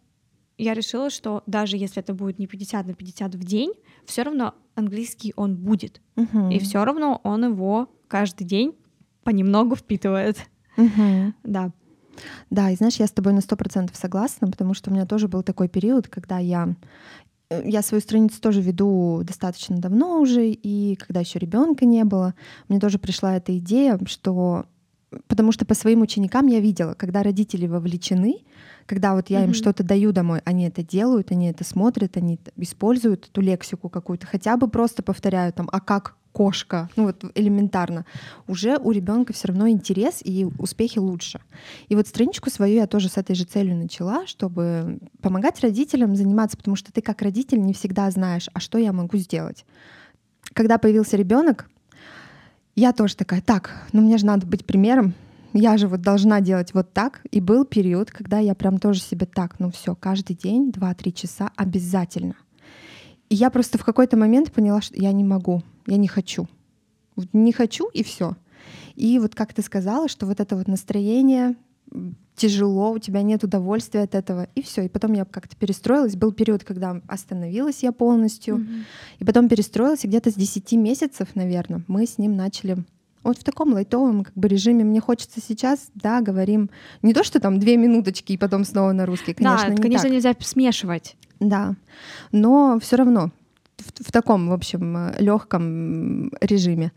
[0.57, 3.73] я решила, что даже если это будет не 50 на 50 в день,
[4.05, 6.01] все равно английский он будет.
[6.15, 6.49] Мгм.
[6.49, 8.75] И все равно он его каждый день
[9.23, 10.37] понемногу впитывает.
[10.75, 11.35] Мгм.
[11.43, 11.71] Да.
[12.49, 15.27] Да, и знаешь, я с тобой на сто процентов согласна, потому что у меня тоже
[15.27, 16.75] был такой период, когда я
[17.49, 22.33] э, я свою страницу тоже веду достаточно давно уже, и когда еще ребенка не было,
[22.67, 24.65] мне тоже пришла эта идея, что
[25.27, 28.43] потому что по своим ученикам я видела, когда родители вовлечены,
[28.85, 33.27] когда вот я им что-то даю домой, они это делают, они это смотрят, они используют
[33.27, 38.05] эту лексику какую-то, хотя бы просто повторяют там, а как кошка, ну вот элементарно,
[38.47, 41.41] уже у ребенка все равно интерес и успехи лучше.
[41.89, 46.55] И вот страничку свою я тоже с этой же целью начала, чтобы помогать родителям заниматься,
[46.55, 49.65] потому что ты как родитель не всегда знаешь, а что я могу сделать.
[50.53, 51.69] Когда появился ребенок,
[52.73, 55.15] я тоже такая, так, ну мне же надо быть примером,
[55.51, 57.21] я же вот должна делать вот так.
[57.31, 61.51] И был период, когда я прям тоже себе так, ну все, каждый день 2-3 часа
[61.57, 62.35] обязательно.
[63.27, 66.47] И я просто в какой-то момент поняла, что я не могу я не хочу.
[67.15, 68.35] Вот не хочу и все.
[68.95, 71.55] И вот как ты сказала, что вот это вот настроение
[72.35, 74.83] тяжело, у тебя нет удовольствия от этого, и все.
[74.83, 76.15] И потом я как-то перестроилась.
[76.15, 78.83] Был период, когда остановилась я полностью, mm-hmm.
[79.19, 82.77] и потом перестроилась, и где-то с 10 месяцев, наверное, мы с ним начали
[83.23, 86.69] вот в таком лайтовом как бы режиме мне хочется сейчас, да, говорим
[87.01, 90.03] не то, что там две минуточки и потом снова на русский, конечно, да, не конечно,
[90.03, 90.11] так.
[90.13, 91.17] нельзя смешивать.
[91.39, 91.75] Да,
[92.31, 93.31] но все равно
[93.81, 96.91] в, в таком, в общем, легком режиме.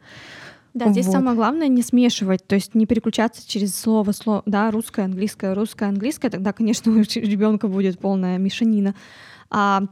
[0.74, 1.12] Да, здесь вот.
[1.12, 5.88] самое главное не смешивать, то есть не переключаться через слово, слово, да, русское, английское, русское,
[5.88, 8.94] английское, тогда, конечно, у ребенка будет полная мешанина.
[9.50, 9.82] А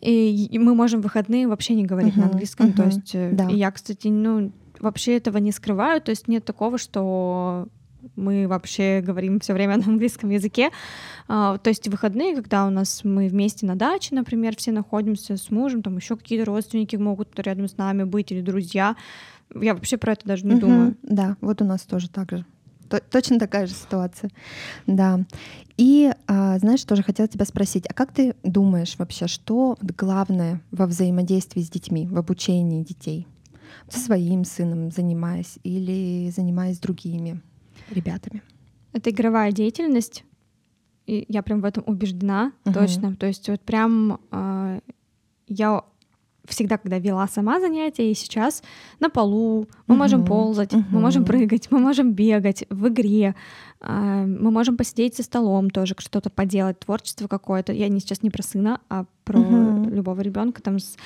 [0.00, 3.30] и мы можем в выходные вообще не говорить uh-huh, на английском, uh-huh, то есть э,
[3.32, 3.48] да.
[3.48, 7.68] я, кстати, ну вообще этого не скрываю, то есть нет такого, что
[8.24, 10.70] мы вообще говорим все время на английском языке.
[11.28, 15.50] А, то есть выходные, когда у нас мы вместе на даче, например, все находимся с
[15.50, 18.96] мужем, там еще какие-то родственники могут рядом с нами быть или друзья.
[19.54, 20.96] Я вообще про это даже не угу, думаю.
[21.02, 22.44] Да, вот у нас тоже так же.
[23.10, 24.30] Точно такая же ситуация.
[24.86, 25.24] Да.
[25.76, 30.86] И, а, знаешь, тоже хотела тебя спросить, а как ты думаешь вообще, что главное во
[30.86, 33.26] взаимодействии с детьми, в обучении детей?
[33.88, 37.40] Со своим сыном занимаясь или занимаясь другими?
[37.90, 38.42] Ребятами?
[38.92, 40.24] Это игровая деятельность.
[41.06, 42.72] И я прям в этом убеждена, uh-huh.
[42.72, 43.14] точно.
[43.16, 44.80] То есть вот прям э,
[45.48, 45.82] я
[46.46, 48.62] всегда, когда вела сама занятия, и сейчас
[49.00, 49.98] на полу мы uh-huh.
[49.98, 50.84] можем ползать, uh-huh.
[50.90, 53.34] мы можем прыгать, мы можем бегать в игре,
[53.80, 57.72] э, мы можем посидеть за столом тоже, что-то поделать, творчество какое-то.
[57.72, 59.90] Я не сейчас не про сына, а про uh-huh.
[59.90, 60.96] любого ребенка там с,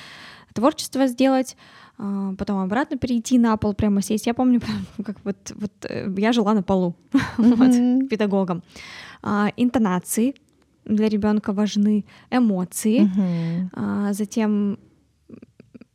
[0.53, 1.57] творчество сделать.
[1.99, 4.25] А, потом обратно перейти на пол, прямо сесть.
[4.25, 4.61] Я помню,
[5.05, 7.55] как вот, вот э, я жила на полу mm-hmm.
[8.01, 8.63] вот, педагогом.
[9.21, 10.33] А, интонации
[10.85, 13.69] для ребенка важны, эмоции, mm-hmm.
[13.73, 14.79] а, затем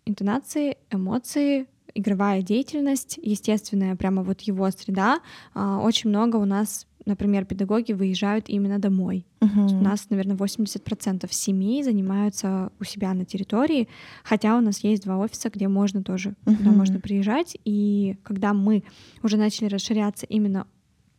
[0.04, 5.20] интонации, эмоции, игровая деятельность, естественная прямо вот его среда.
[5.54, 9.26] А, очень много у нас например, педагоги выезжают именно домой.
[9.40, 9.78] Uh-huh.
[9.78, 13.88] У нас, наверное, 80% семей занимаются у себя на территории,
[14.22, 16.56] хотя у нас есть два офиса, где можно тоже, uh-huh.
[16.56, 17.56] куда можно приезжать.
[17.64, 18.84] И когда мы
[19.22, 20.66] уже начали расширяться именно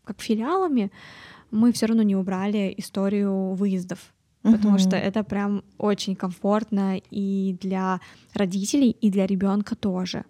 [0.04, 0.92] как филиалами,
[1.52, 4.14] мы все равно не убрали историю выездов.
[4.42, 4.80] Потому uh-huh.
[4.80, 8.00] что это прям очень комфортно и для
[8.34, 10.24] родителей, и для ребенка тоже.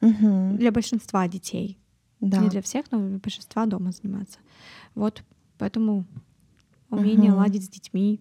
[0.00, 0.56] Uh-huh.
[0.56, 1.78] Для большинства детей.
[2.22, 2.38] Да.
[2.38, 4.38] Не для всех, но для большинства дома заниматься.
[4.94, 5.24] Вот,
[5.58, 6.06] поэтому
[6.88, 7.40] умение угу.
[7.40, 8.20] ладить с детьми.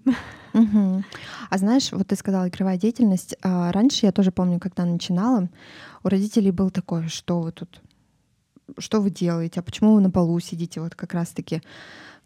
[0.53, 1.03] Угу.
[1.49, 3.35] А знаешь, вот ты сказала игровая деятельность.
[3.43, 5.49] А раньше я тоже помню, когда начинала,
[6.03, 7.81] у родителей был такое, что вы тут,
[8.77, 11.61] что вы делаете, а почему вы на полу сидите, вот как раз-таки.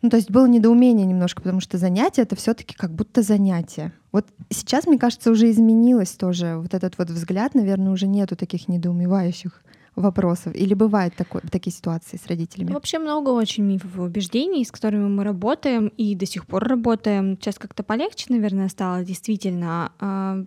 [0.01, 3.91] Ну, то есть было недоумение немножко, потому что занятие это все-таки как будто занятие.
[4.11, 8.67] Вот сейчас, мне кажется, уже изменилось тоже вот этот вот взгляд, наверное, уже нету таких
[8.67, 9.63] недоумевающих
[9.95, 10.55] вопросов?
[10.55, 12.73] Или бывают такой, такие ситуации с родителями?
[12.73, 17.37] Вообще много очень мифов и убеждений, с которыми мы работаем и до сих пор работаем.
[17.39, 19.91] Сейчас как-то полегче, наверное, стало действительно.
[19.99, 20.43] А,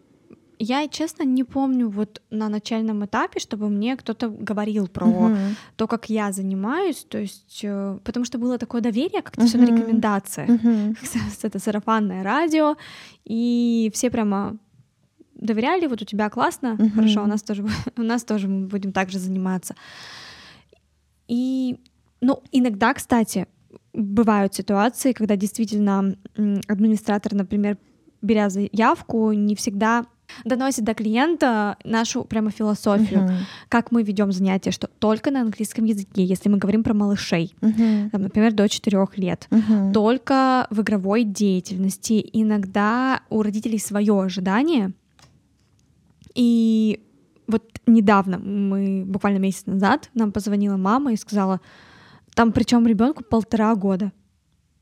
[0.59, 5.55] я, честно, не помню вот на начальном этапе, чтобы мне кто-то говорил про uh-huh.
[5.77, 9.47] то, как я занимаюсь, то есть, э, потому что было такое доверие, как-то uh-huh.
[9.47, 10.97] все на рекомендациях, uh-huh.
[11.43, 12.77] это сарафанное радио,
[13.25, 14.59] и все прямо
[15.39, 16.91] доверяли, вот у тебя классно, uh-huh.
[16.91, 17.65] хорошо, у нас тоже
[17.97, 19.75] у нас тоже мы будем также заниматься.
[21.29, 21.79] И,
[22.21, 23.47] ну, иногда, кстати,
[23.93, 26.17] бывают ситуации, когда действительно
[26.67, 27.77] администратор, например,
[28.23, 30.07] беря заявку, не всегда
[30.45, 33.37] доносит до клиента нашу прямо философию, uh-huh.
[33.69, 38.11] как мы ведем занятия, что только на английском языке, если мы говорим про малышей, uh-huh.
[38.11, 39.93] там, например, до 4 лет, uh-huh.
[39.93, 42.29] только в игровой деятельности.
[42.33, 44.93] Иногда у родителей свое ожидание,
[46.39, 47.01] и
[47.49, 51.61] вот недавно, мы буквально месяц назад, нам позвонила мама и сказала,
[52.35, 54.13] там причем ребенку полтора года.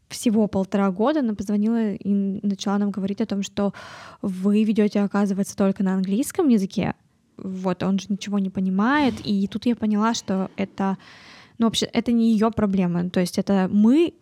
[0.08, 2.12] Всего полтора года она позвонила и
[2.46, 3.72] начала нам говорить о том, что
[4.20, 6.94] вы ведете, оказывается, только на английском языке.
[7.38, 9.14] Вот, он же ничего не понимает.
[9.24, 10.98] И тут я поняла, что это,
[11.56, 13.08] ну, вообще, это не ее проблема.
[13.08, 14.12] То есть это мы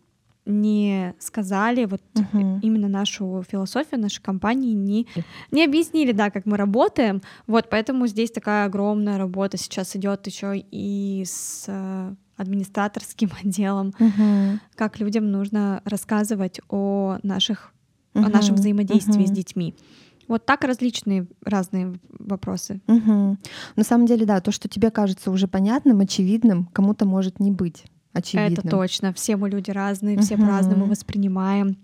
[0.46, 2.59] не сказали вот Мгм.
[2.61, 5.07] именно нашу философию нашей компании, не,
[5.50, 7.22] не объяснили, да, как мы работаем.
[7.46, 14.61] Вот, поэтому здесь такая огромная работа сейчас идет еще и с э, администраторским отделом, Мгм.
[14.74, 17.72] как людям нужно рассказывать о наших
[18.16, 18.30] о Мгм.
[18.33, 19.35] нашем взаимодействии с Мгм.
[19.35, 19.74] детьми.
[20.28, 22.80] Вот так различные разные вопросы.
[22.87, 23.38] Мгм.
[23.74, 27.85] На самом деле, да, то, что тебе кажется уже понятным, очевидным, кому-то может не быть
[28.14, 28.53] очевидным.
[28.53, 29.12] Это точно.
[29.12, 30.46] Все мы люди разные, все Мгм.
[30.46, 31.77] по-разному воспринимаем.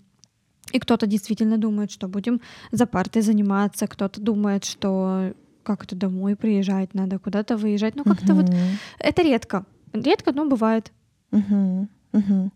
[0.72, 2.40] И кто-то действительно думает, что будем
[2.72, 7.96] за партой заниматься, кто-то думает, что как это домой приезжать, надо куда-то выезжать.
[7.96, 8.56] Ну, как-то вот Мгм.
[8.98, 9.64] это редко.
[9.92, 10.92] Редко, но бывает.
[11.32, 11.88] Мгм.
[12.12, 12.52] Мгм.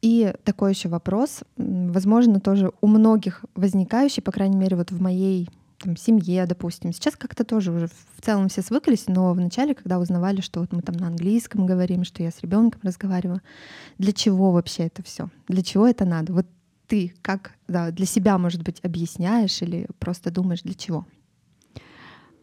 [0.00, 5.48] И такой еще вопрос, возможно, тоже у многих возникающий, по крайней мере, вот в моей
[5.82, 6.92] там, семье, допустим.
[6.92, 10.82] Сейчас как-то тоже уже в целом все свыклись, но вначале, когда узнавали, что вот мы
[10.82, 13.40] там на английском говорим, что я с ребенком разговариваю,
[13.98, 15.28] для чего вообще это все?
[15.48, 16.32] Для чего это надо?
[16.32, 16.46] Вот
[16.86, 21.06] ты как да, для себя, может быть, объясняешь или просто думаешь, для чего?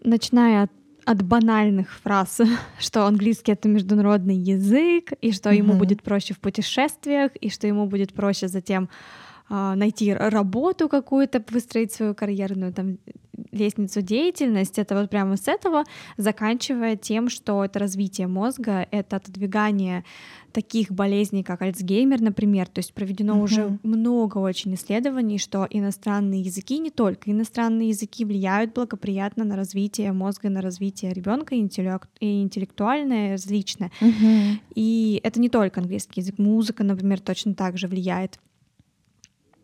[0.04, 0.72] Начиная от,
[1.06, 2.42] от банальных фраз,
[2.80, 5.80] что английский это международный язык, и что ему Мгм.
[5.80, 8.90] будет проще в путешествиях, и что ему будет проще затем
[9.50, 12.98] а, найти работу какую-то, выстроить свою карьерную там
[13.52, 14.82] лестницу деятельности.
[14.82, 15.84] Это вот прямо с этого,
[16.18, 20.04] заканчивая тем, что это развитие мозга, это отодвигание
[20.52, 22.68] таких болезней, как Альцгеймер, например.
[22.68, 23.80] То есть проведено уже Мгм.
[23.84, 30.50] много очень исследований, что иностранные языки, не только иностранные языки, влияют благоприятно на развитие мозга,
[30.50, 33.92] на развитие ребенка, и интеллект- и интеллектуальное, различное.
[34.02, 34.60] Мгм.
[34.74, 38.40] И это не только английский язык, музыка, например, точно так же влияет.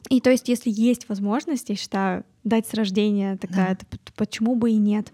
[0.09, 4.55] И то есть, если есть возможность, я считаю, дать с рождения такая, то п- почему
[4.55, 5.11] бы и нет?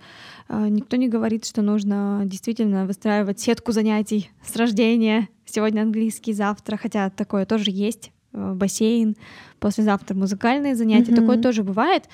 [0.49, 5.29] А, Никто не говорит, что нужно действительно выстраивать сетку занятий с рождения.
[5.45, 8.11] Сегодня английский, завтра, хотя такое тоже есть.
[8.33, 9.15] э, Бассейн,
[9.59, 11.11] послезавтра музыкальные занятия.
[11.11, 11.21] Мгм.
[11.21, 12.09] Такое тоже бывает.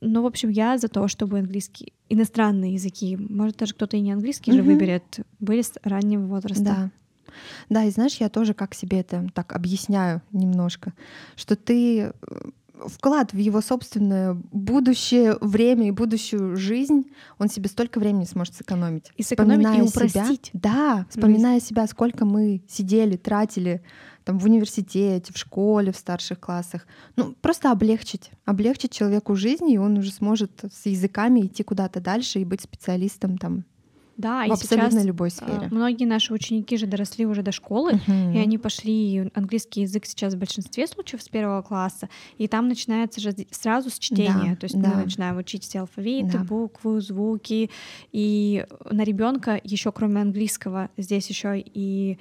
[0.00, 4.12] Но, в общем, я за то, чтобы английский, иностранные языки, может, даже кто-то и не
[4.12, 4.66] английский же Мгм.
[4.72, 6.62] выберет, были с раннего возраста.
[6.64, 6.90] Да.
[7.68, 10.92] Да, и знаешь, я тоже как себе это так объясняю немножко,
[11.36, 12.12] что ты э,
[12.86, 17.06] вклад в его собственное будущее время и будущую жизнь,
[17.38, 19.12] он себе столько времени сможет сэкономить.
[19.16, 20.50] И сэкономить, и Вспоминая себя- упростить.
[20.52, 23.82] да, вспоминая себя, сколько мы сидели, тратили
[24.24, 26.86] там в университете, в школе, в старших классах.
[27.16, 28.30] Ну, просто облегчить.
[28.44, 33.38] Облегчить человеку жизнь, и он уже сможет с языками идти куда-то дальше и быть специалистом
[33.38, 33.64] там
[34.18, 35.68] Да, в и абсолютно сейчас любой а, сфере.
[35.70, 38.32] многие наши ученики же доросли уже до школы, Мгм.
[38.32, 43.20] и они пошли английский язык сейчас в большинстве случаев с первого класса, и там начинается
[43.20, 44.88] же сразу с чтения, Да, то есть да.
[44.90, 46.44] мы начинаем учить все алфавиты, Да.
[46.44, 47.70] буквы, звуки,
[48.12, 52.18] и на ребенка еще кроме английского здесь еще и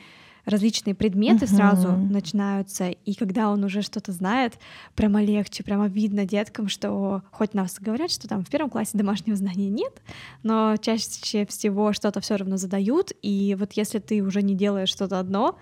[0.48, 1.56] различные предметы Мгм.
[1.56, 4.54] сразу начинаются, и когда он уже что-то знает,
[4.96, 9.36] прямо легче, прямо видно деткам, что хоть нас говорят, что там в первом классе домашнего
[9.36, 10.02] знания нет,
[10.44, 15.20] но чаще всего что-то все равно задают, и вот если ты уже не делаешь что-то
[15.20, 15.58] одно,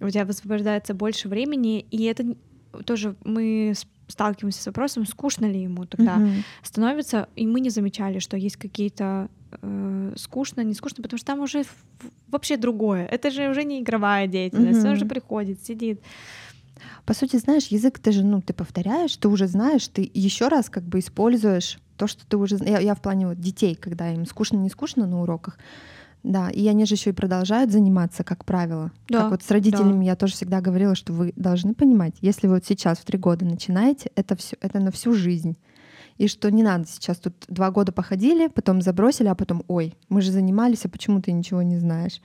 [0.00, 2.36] у тебя высвобождается больше времени, и это
[2.84, 3.72] тоже мы
[4.08, 6.44] сталкиваемся с вопросом, скучно ли ему тогда Мгм.
[6.62, 9.28] становится, и мы не замечали, что есть какие-то
[9.62, 11.64] э, скучно, не скучно, потому что там уже
[12.28, 13.06] вообще другое.
[13.06, 14.96] Это же уже не игровая деятельность, он Мгм.
[14.96, 16.00] уже приходит, сидит.
[17.04, 20.70] По сути, знаешь, язык ты же, ну, ты повторяешь, ты уже знаешь, ты еще раз
[20.70, 22.56] как бы используешь то, что ты уже...
[22.60, 25.58] Я, я в плане вот детей, когда им скучно, не скучно на уроках,
[26.22, 28.92] да, и они же еще и продолжают заниматься, как правило.
[29.08, 32.54] Да, Как вот с родителями я тоже всегда говорила, что вы должны понимать, если вы
[32.56, 35.56] вот сейчас в три года начинаете, это все, это на всю жизнь.
[36.18, 40.20] И что не надо сейчас тут два года походили, потом забросили, а потом, ой, мы
[40.20, 42.20] же занимались, а почему ты ничего не знаешь?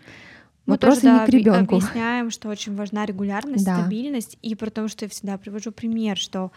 [0.65, 1.75] Мы Вопросы тоже, да, не к ребенку.
[1.75, 3.75] объясняем, что очень важна регулярность, Да.
[3.79, 6.51] стабильность, и при том, что я всегда привожу пример, что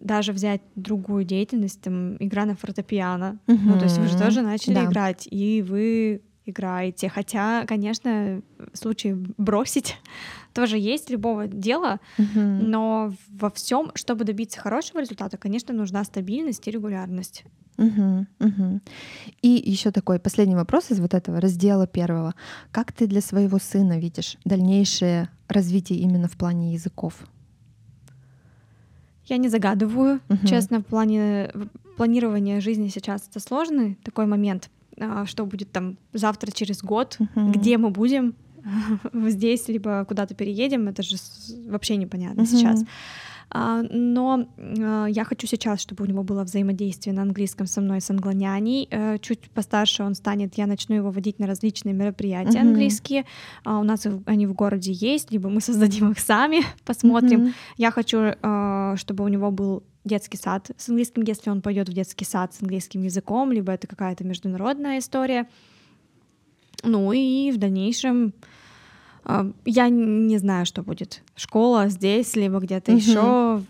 [0.00, 4.74] даже взять другую деятельность, там, игра на фортепиано, ну, то есть вы же тоже начали
[4.74, 4.84] Да.
[4.86, 7.08] играть, и вы играете.
[7.08, 8.42] Хотя, конечно,
[8.72, 9.96] в случае бросить
[10.52, 12.70] тоже есть любого дела, Мгм.
[12.70, 17.44] но во всем, чтобы добиться хорошего результата, конечно, нужна стабильность и регулярность.
[17.76, 18.82] Мгм, мгм.
[19.42, 22.34] И еще такой последний вопрос из вот этого раздела первого.
[22.70, 27.14] Как ты для своего сына видишь дальнейшее развитие именно в плане языков?
[29.26, 30.20] Я не загадываю.
[30.28, 30.46] Мгм.
[30.46, 31.50] Честно, в плане
[31.96, 34.70] планирования жизни сейчас это сложный такой момент.
[35.00, 37.52] А, Что будет там завтра, через год, Мгм.
[37.52, 38.34] где мы будем
[39.12, 41.16] здесь, либо куда-то переедем, это же
[41.68, 42.46] вообще непонятно Мгм.
[42.50, 42.84] сейчас.
[43.50, 48.00] А, но а, я хочу сейчас, чтобы у него было взаимодействие на английском со мной,
[48.00, 48.88] с англоняней.
[48.90, 52.68] Э, чуть постарше он станет, я начну его водить на различные мероприятия mm-hmm.
[52.68, 53.24] английские.
[53.64, 57.46] А, у нас они в городе есть, либо мы создадим их сами, посмотрим.
[57.46, 57.54] Mm-hmm.
[57.76, 58.32] Я хочу,
[58.96, 62.62] чтобы у него был детский сад с английским, если он пойдет в детский сад с
[62.62, 65.48] английским языком, либо это какая-то международная история.
[66.82, 68.34] Ну и в дальнейшем
[69.64, 71.22] я не знаю, что будет.
[71.36, 72.98] Школа здесь, либо где-то угу.
[73.00, 73.62] еще.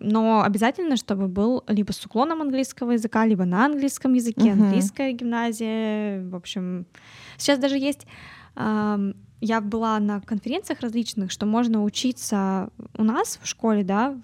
[0.00, 4.62] Но обязательно, чтобы был либо с уклоном английского языка, либо на английском языке, угу.
[4.62, 6.28] английская гимназия.
[6.28, 6.86] В общем,
[7.36, 8.06] сейчас даже есть.
[8.56, 14.16] Я была на конференциях различных, что можно учиться у нас в школе, да,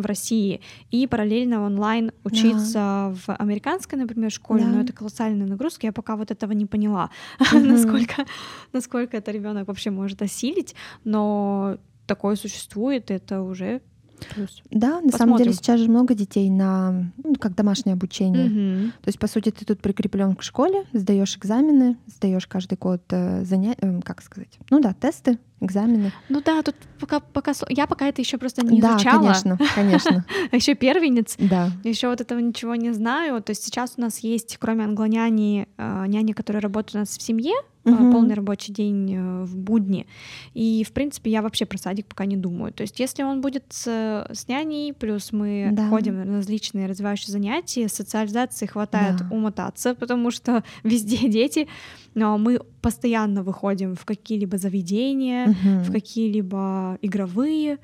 [0.00, 3.14] в России и параллельно онлайн учиться да.
[3.14, 4.68] в американской, например, школе, да.
[4.68, 5.86] но это колоссальная нагрузка.
[5.86, 7.60] Я пока вот этого не поняла, mm-hmm.
[7.60, 8.26] насколько,
[8.72, 10.74] насколько это ребенок вообще может осилить,
[11.04, 13.82] но такое существует, это уже
[14.26, 14.62] плюс.
[14.70, 15.18] Да, на Посмотрим.
[15.18, 18.46] самом деле сейчас же много детей на ну, как домашнее обучение.
[18.46, 18.90] Угу.
[19.02, 23.44] То есть, по сути, ты тут прикреплен к школе, сдаешь экзамены, сдаешь каждый год э,
[23.44, 26.12] занятия, э, как сказать, ну да, тесты, экзамены.
[26.28, 29.20] Ну да, тут пока, пока я пока это еще просто не да, изучала.
[29.20, 30.24] конечно, конечно.
[30.50, 31.36] а еще первенец.
[31.38, 31.70] Да.
[31.84, 33.42] Еще вот этого ничего не знаю.
[33.42, 37.22] То есть сейчас у нас есть, кроме англоняни, э, няни, которые работают у нас в
[37.22, 37.54] семье,
[37.84, 38.12] угу.
[38.12, 40.06] полный рабочий день э, в будни.
[40.54, 42.72] И, в принципе, я вообще про садик пока не думаю.
[42.72, 45.88] То есть, если он будет с, с няней, плюс мы да.
[45.88, 49.28] ходим на различные развивающие занятия, социализации хватает да.
[49.30, 51.68] умотаться, потому что везде дети,
[52.14, 55.84] но мы постоянно выходим в какие-либо заведения, угу.
[55.84, 57.78] в какие-либо игровые.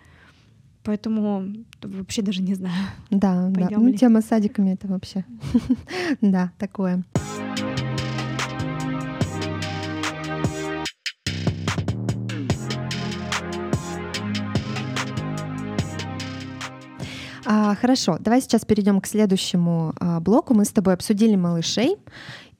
[0.83, 1.45] Поэтому
[1.83, 2.87] вообще даже не знаю.
[3.11, 3.69] Да, да.
[3.73, 5.25] Ну, тема с садиками это вообще.
[6.21, 7.03] да, такое.
[17.49, 20.53] А, хорошо, давай сейчас перейдем к следующему а, блоку.
[20.53, 21.97] Мы с тобой обсудили малышей,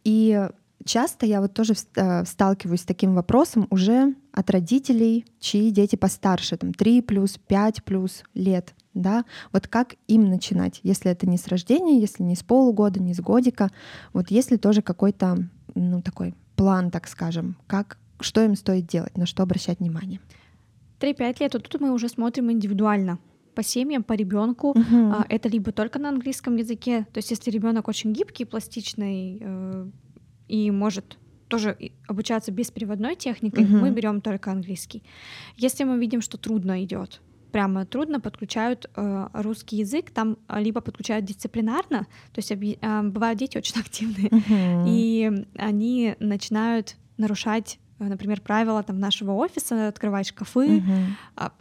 [0.05, 0.49] и
[0.85, 6.57] часто я вот тоже а, сталкиваюсь с таким вопросом уже от родителей, чьи дети постарше,
[6.57, 11.49] там 3 плюс, 5 плюс лет, да, вот как им начинать, если это не с
[11.49, 13.73] рождения, если не с полугода, не с годика,
[14.13, 19.27] вот если тоже какой-то, ну, такой план, так скажем, как, что им стоит делать, на
[19.27, 20.21] что обращать внимание.
[21.01, 23.19] 3-5 лет, вот тут мы уже смотрим индивидуально,
[23.57, 24.69] по семьям, по ребенку.
[24.69, 25.13] Угу.
[25.13, 29.91] А, это либо только на английском языке, то есть если ребенок очень гибкий, пластичный э,
[30.47, 31.77] и может тоже
[32.07, 33.77] обучаться без переводной техникой, угу.
[33.77, 35.03] мы берем только английский.
[35.57, 41.25] Если мы видим, что трудно идет, прямо трудно подключают э, русский язык, там либо подключают
[41.25, 44.85] дисциплинарно, то есть э, бывают дети очень активные, uh-huh.
[44.87, 51.53] и они начинают нарушать, э, например, правила там нашего офиса, открывать шкафы, uh-huh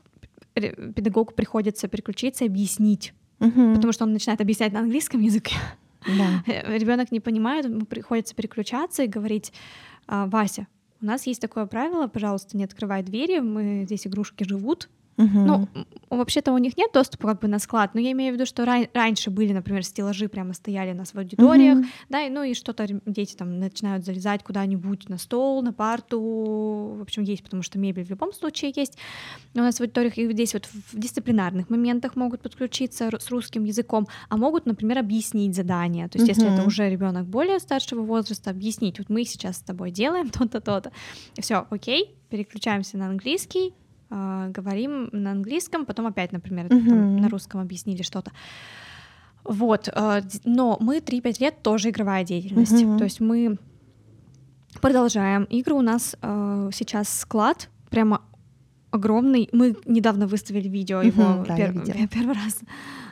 [0.55, 3.75] педагогу приходится переключиться и объяснить, угу.
[3.75, 5.55] потому что он начинает объяснять на английском языке.
[6.05, 6.43] Да.
[6.47, 9.53] Ребенок не понимает, ему приходится переключаться и говорить,
[10.07, 10.67] «А, Вася,
[11.01, 15.27] у нас есть такое правило, пожалуйста, не открывай двери, мы здесь игрушки живут, Угу.
[15.39, 15.67] Ну,
[16.09, 18.65] вообще-то у них нет доступа как бы на склад, но я имею в виду, что
[18.65, 21.87] ран- раньше были, например, стеллажи прямо стояли у нас в аудиториях, угу.
[22.09, 26.19] да, и, ну и что-то дети там начинают залезать куда-нибудь на стол, на парту,
[26.97, 28.97] в общем, есть, потому что мебель в любом случае есть.
[29.53, 34.07] У нас в аудиториях и здесь вот в дисциплинарных моментах могут подключиться с русским языком,
[34.27, 36.09] а могут, например, объяснить задание.
[36.09, 36.41] То есть, угу.
[36.41, 40.59] если это уже ребенок более старшего возраста, объяснить, вот мы сейчас с тобой делаем то-то,
[40.59, 40.91] то-то.
[41.39, 43.73] Все, окей, переключаемся на английский,
[44.15, 46.89] э, говорим на английском, потом опять, например, uh-huh.
[46.89, 48.31] там, на русском объяснили что-то.
[49.43, 52.71] Вот, э, но мы 3-5 лет тоже игровая деятельность.
[52.73, 52.97] Uh-huh.
[52.97, 53.57] То есть мы
[54.81, 55.43] продолжаем.
[55.45, 58.21] Игры у нас э, сейчас склад, прямо
[58.95, 59.49] огромный.
[59.51, 62.59] Мы недавно выставили видео его uh-huh, да, пер- первый раз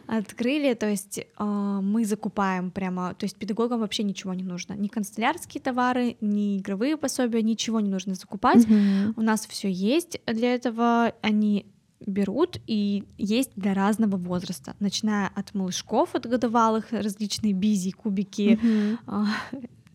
[0.08, 1.44] открыли, то есть э,
[1.82, 6.98] мы закупаем прямо, то есть педагогам вообще ничего не нужно, ни канцелярские товары, ни игровые
[6.98, 8.66] пособия, ничего не нужно закупать.
[8.66, 9.14] Mm-hmm.
[9.16, 11.66] У нас все есть для этого, они
[12.06, 19.28] берут и есть для разного возраста, начиная от малышков, от годовалых, различные бизи, кубики mm-hmm.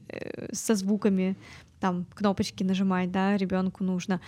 [0.08, 1.36] э, со звуками,
[1.80, 4.20] там кнопочки нажимать, да, ребенку нужно,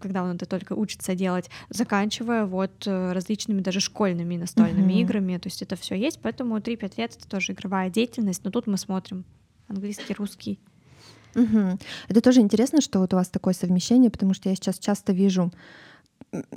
[0.00, 5.02] когда он это только учится делать, заканчивая вот э, различными даже школьными настольными mm-hmm.
[5.02, 8.66] играми, то есть это все есть, поэтому 3-5 лет это тоже игровая деятельность, но тут
[8.66, 9.24] мы смотрим
[9.68, 10.58] английский, русский.
[11.34, 11.78] Угу.
[12.08, 15.52] Это тоже интересно, что вот у вас такое совмещение, потому что я сейчас часто вижу,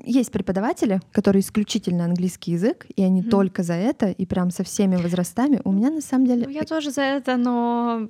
[0.04, 4.64] есть преподаватели, которые исключительно английский язык, и они mm только за это, и прям со
[4.64, 5.62] всеми возрастами.
[5.64, 6.46] У меня на самом деле...
[6.46, 8.10] Ну, я тоже за это, но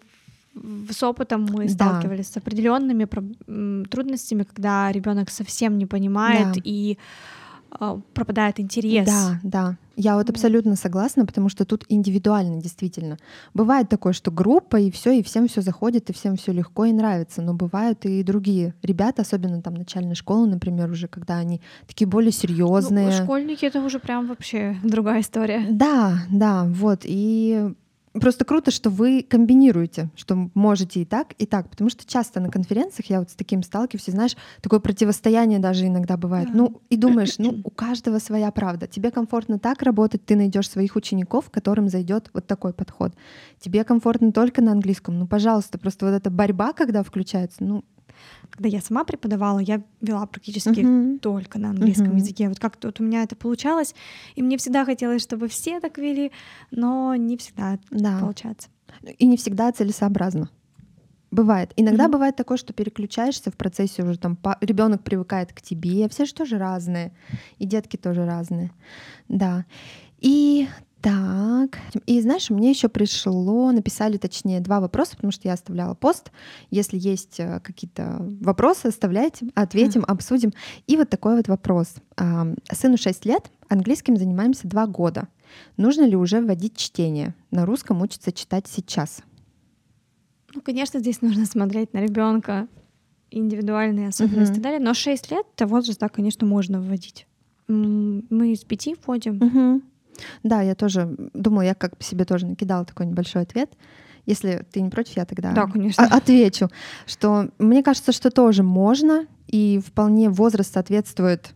[0.89, 1.73] с опытом мы да.
[1.73, 3.07] сталкивались с определенными
[3.85, 6.61] трудностями, когда ребенок совсем не понимает да.
[6.63, 6.97] и
[7.71, 9.05] а, пропадает интерес.
[9.05, 9.77] Да, да.
[9.95, 13.17] Я вот абсолютно согласна, потому что тут индивидуально действительно.
[13.53, 16.91] Бывает такое, что группа и все, и всем все заходит, и всем все легко и
[16.91, 17.41] нравится.
[17.41, 22.31] Но бывают и другие ребята, особенно там начальной школы, например, уже когда они такие более
[22.31, 23.07] серьезные.
[23.07, 25.65] Ну, школьники это уже прям вообще другая история.
[25.69, 27.01] Да, да, вот.
[27.03, 27.73] И
[28.19, 32.49] Просто круто, что вы комбинируете, что можете и так, и так, потому что часто на
[32.49, 36.49] конференциях я вот с таким сталкиваюсь, и знаешь, такое противостояние даже иногда бывает.
[36.51, 36.57] Да.
[36.57, 38.87] Ну, и думаешь, ну, у каждого своя правда.
[38.87, 43.13] Тебе комфортно так работать, ты найдешь своих учеников, которым зайдет вот такой подход.
[43.59, 47.83] Тебе комфортно только на английском, ну, пожалуйста, просто вот эта борьба, когда включается, ну,
[48.49, 51.19] когда я сама преподавала, я вела практически uh-huh.
[51.19, 52.17] только на английском uh-huh.
[52.17, 52.49] языке.
[52.49, 53.95] Вот как-то вот у меня это получалось,
[54.35, 56.31] и мне всегда хотелось, чтобы все так вели,
[56.71, 58.19] но не всегда да.
[58.19, 58.69] получается.
[59.17, 60.49] И не всегда целесообразно.
[61.29, 61.73] Бывает.
[61.75, 62.11] Иногда mm-hmm.
[62.11, 66.57] бывает такое, что переключаешься в процессе уже там ребенок привыкает к тебе, все же тоже
[66.57, 67.11] разные,
[67.59, 68.71] и детки тоже разные,
[69.27, 69.65] да.
[70.19, 70.67] И
[71.01, 76.31] так, и знаешь, мне еще пришло, написали точнее два вопроса, потому что я оставляла пост.
[76.71, 80.05] Если есть э, какие-то вопросы, оставляйте, ответим, mm.
[80.05, 80.53] обсудим.
[80.87, 81.95] И вот такой вот вопрос.
[82.71, 85.27] Сыну 6 лет, английским занимаемся 2 года.
[85.77, 87.35] Нужно ли уже вводить чтение?
[87.51, 89.21] На русском учится читать сейчас.
[90.53, 92.67] Ну, конечно, здесь нужно смотреть на ребенка,
[93.29, 94.53] индивидуальные особенности uh-huh.
[94.53, 94.79] и так далее.
[94.79, 97.27] Но 6 лет это возраст, да, конечно, можно вводить.
[97.67, 99.33] Мы из пяти вводим.
[99.37, 99.81] Uh-huh.
[100.43, 103.71] Да, я тоже думала, я как себе тоже накидала такой небольшой ответ.
[104.25, 106.05] Если ты не против, я тогда да, конечно.
[106.11, 106.69] отвечу,
[107.05, 111.53] что мне кажется, что тоже можно, и вполне возраст соответствует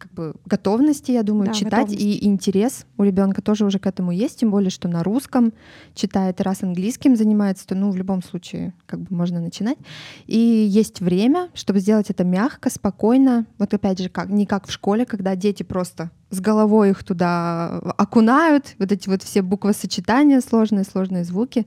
[0.00, 2.02] как бы готовности, я думаю, да, читать готовность.
[2.02, 5.52] и интерес у ребенка тоже уже к этому есть, тем более, что на русском
[5.94, 9.76] читает, и раз английским занимается, то ну в любом случае как бы можно начинать.
[10.26, 13.46] И есть время, чтобы сделать это мягко, спокойно.
[13.58, 17.78] Вот опять же, как не как в школе, когда дети просто с головой их туда
[17.98, 21.66] окунают, вот эти вот все буквосочетания сложные, сложные звуки.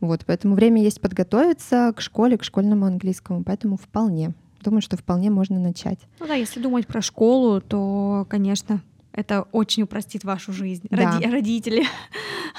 [0.00, 4.34] Вот, поэтому время есть подготовиться к школе, к школьному английскому, поэтому вполне
[4.64, 5.98] думаю, что вполне можно начать.
[6.20, 8.80] Ну да, если думать про школу, то, конечно,
[9.12, 11.18] это очень упростит вашу жизнь, да.
[11.18, 11.84] роди- родители.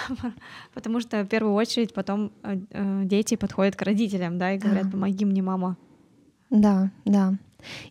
[0.74, 4.91] Потому что в первую очередь потом э, э, дети подходят к родителям, да, и говорят,
[4.91, 5.78] помоги мне, мама.
[6.49, 7.36] Да, да.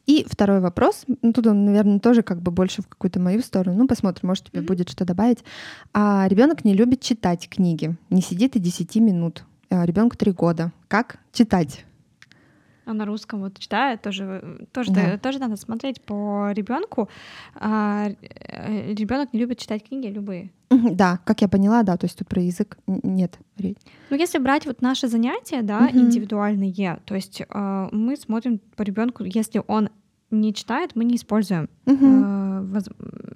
[0.06, 3.76] И второй вопрос, ну, тут он, наверное, тоже как бы больше в какую-то мою сторону.
[3.76, 4.66] Ну, посмотрим, может, тебе mm-hmm.
[4.66, 5.44] будет что добавить.
[5.92, 9.44] А ребенок не любит читать книги, не сидит и 10 минут.
[9.70, 10.72] А ребенку 3 года.
[10.88, 11.84] Как читать?
[12.86, 15.18] А на русском вот читает, тоже, тоже, да.
[15.18, 17.08] тоже надо смотреть по ребенку.
[17.54, 20.50] А, э, ребенок не любит читать книги любые.
[20.70, 23.38] Да, как я поняла, да, то есть тут про язык нет.
[24.10, 25.98] Ну, если брать вот наши занятия, да, угу.
[25.98, 29.88] индивидуальные, то есть э, мы смотрим по ребенку, если он
[30.30, 31.68] не читает, мы не используем.
[31.86, 32.06] Угу.
[32.06, 32.84] Э, воз...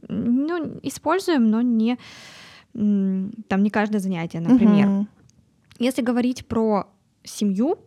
[0.09, 1.99] Ну, используем, но не
[2.75, 4.89] там не каждое занятие, например.
[4.89, 5.07] Угу.
[5.81, 6.87] Если говорить про
[7.25, 7.79] семью,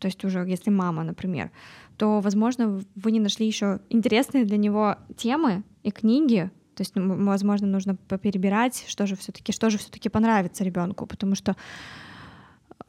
[0.00, 1.50] то есть уже если мама, например,
[1.96, 7.66] то, возможно, вы не нашли еще интересные для него темы и книги, то есть, возможно,
[7.66, 11.54] нужно поперебирать, что же все-таки, что же все-таки понравится ребенку, потому что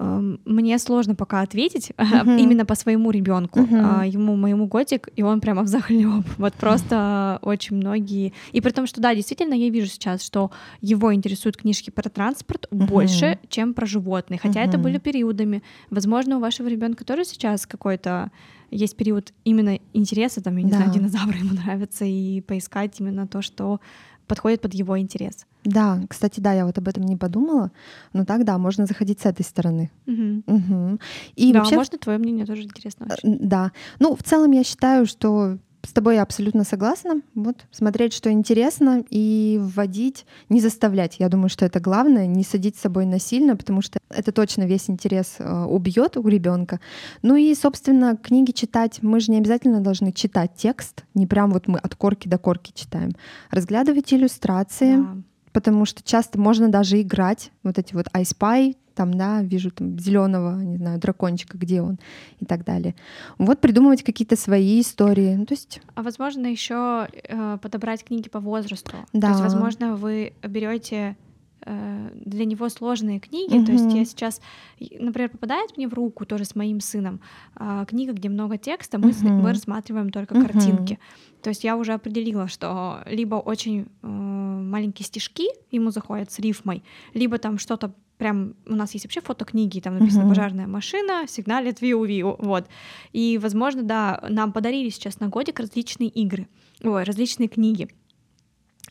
[0.02, 2.40] мне сложно пока ответить uh-huh.
[2.40, 3.60] именно по своему ребенку.
[3.60, 4.08] Uh-huh.
[4.08, 6.26] Ему моему годик, и он прямо в захлеб.
[6.38, 8.34] Вот просто очень многие.
[8.52, 12.68] И при том, что да, действительно, я вижу сейчас, что его интересуют книжки про транспорт
[12.72, 12.88] uh-huh.
[12.88, 14.42] больше, чем про животных.
[14.42, 14.70] Хотя uh-huh.
[14.70, 15.62] это были периодами.
[15.90, 18.32] Возможно, у вашего ребенка тоже сейчас какой-то
[18.72, 20.78] есть период именно интереса, там, я не да.
[20.78, 23.80] знаю, динозавры ему нравятся, и поискать именно то, что
[24.32, 25.46] подходит под его интерес.
[25.66, 27.70] Да, кстати, да, я вот об этом не подумала,
[28.14, 29.92] но так да, можно заходить с этой стороны.
[30.08, 30.44] Угу.
[30.48, 31.00] Угу.
[31.36, 33.08] И да, вообще, можно твое мнение тоже интересно.
[33.12, 33.40] Очень.
[33.40, 37.22] Да, ну в целом я считаю, что с тобой я абсолютно согласна.
[37.36, 41.18] Вот, смотреть, что интересно, и вводить, не заставлять.
[41.20, 44.90] Я думаю, что это главное, не садить с собой насильно, потому что это точно весь
[44.90, 46.80] интерес э, убьет у ребенка.
[47.22, 49.00] Ну и, собственно, книги читать.
[49.02, 52.72] Мы же не обязательно должны читать текст, не прям вот мы от корки до корки
[52.76, 53.12] читаем.
[53.50, 54.98] Разглядывать иллюстрации.
[54.98, 55.16] Да
[55.54, 59.98] потому что часто можно даже играть вот эти вот I Spy, там, да, вижу там
[60.00, 62.00] зеленого, не знаю, дракончика, где он
[62.40, 62.96] и так далее.
[63.38, 65.36] Вот придумывать какие-то свои истории.
[65.36, 65.82] Ну, то есть...
[65.96, 68.92] А возможно еще э, подобрать книги по возрасту.
[69.14, 69.28] Да.
[69.28, 71.16] То есть, возможно, вы берете
[71.66, 73.56] для него сложные книги.
[73.56, 73.66] Mm-hmm.
[73.66, 74.42] То есть я сейчас,
[74.80, 77.22] например, попадает мне в руку тоже с моим сыном
[77.56, 79.30] а, книга, где много текста, мы, mm-hmm.
[79.30, 80.52] мы рассматриваем только mm-hmm.
[80.52, 81.00] картинки.
[81.42, 86.84] То есть я уже определила, что либо очень э, маленькие стишки ему заходят с рифмой,
[87.14, 90.30] либо там что-то прям у нас есть вообще фотокниги, там написано uh-huh.
[90.30, 92.68] пожарная машина, сигналит виу-виу, вот.
[93.14, 96.48] И, возможно, да, нам подарили сейчас на годик различные игры,
[96.84, 97.88] ой, различные книги.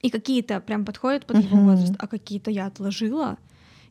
[0.02, 3.36] И какие-то прям подходят под его возраст, а какие-то я отложила.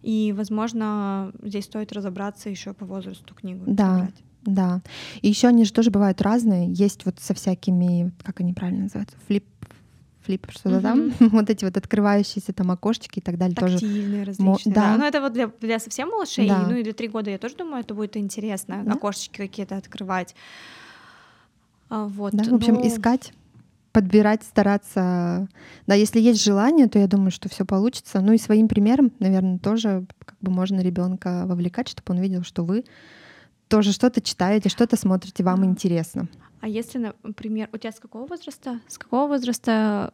[0.02, 3.64] И, возможно, здесь стоит разобраться еще по возрасту книгу.
[3.68, 3.86] Да.
[3.88, 4.24] подобрать.
[4.44, 4.82] Да.
[5.22, 6.72] И еще они же тоже бывают разные.
[6.72, 9.46] Есть вот со всякими, как они правильно называются, флип
[10.22, 13.80] флип, что-то там, вот эти вот открывающиеся там окошечки и так далее тоже.
[13.80, 14.76] Тактильные различные.
[14.76, 14.92] да.
[14.94, 14.98] Да.
[14.98, 16.68] Ну, это вот для, для совсем малышей, Да.
[16.68, 18.94] ну и для три года, я тоже думаю, это будет интересно, Да.
[18.94, 20.36] окошечки какие-то открывать.
[21.90, 22.34] А, вот.
[22.34, 23.34] Да, в общем, ну, искать,
[23.92, 25.48] подбирать, стараться.
[25.88, 28.22] Да, если есть желание, то я думаю, что все получится.
[28.22, 32.64] Ну и своим примером, наверное, тоже как бы можно ребенка вовлекать, чтобы он видел, что
[32.64, 32.86] вы
[33.68, 36.28] тоже что-то читаете, что-то смотрите, вам интересно.
[36.62, 38.80] А если, например, у тебя с какого возраста?
[38.88, 40.14] С какого возраста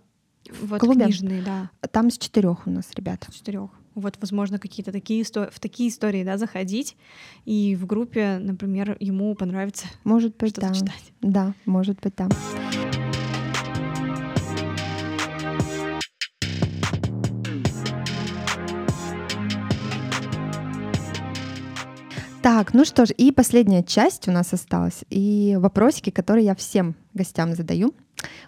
[0.62, 1.06] вот клубе?
[1.06, 3.32] книжные, да, Там с четырех у нас, ребята.
[3.32, 3.70] с четырех.
[3.96, 6.98] Вот, возможно, какие-то такие истории, в такие истории, да, заходить,
[7.46, 10.74] и в группе, например, ему понравится Может быть, что-то да.
[10.74, 11.14] читать.
[11.22, 12.28] Да, может быть, да.
[22.46, 26.96] Так, ну что ж, и последняя часть у нас осталась, и вопросики, которые я всем
[27.16, 27.96] гостям задаю.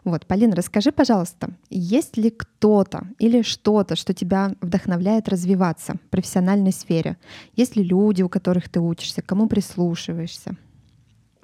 [0.04, 6.74] Вот, Полина, расскажи, пожалуйста, есть ли кто-то или что-то, что тебя вдохновляет развиваться в профессиональной
[6.74, 7.18] сфере?
[7.56, 10.56] Есть ли люди, у которых ты учишься, кому прислушиваешься?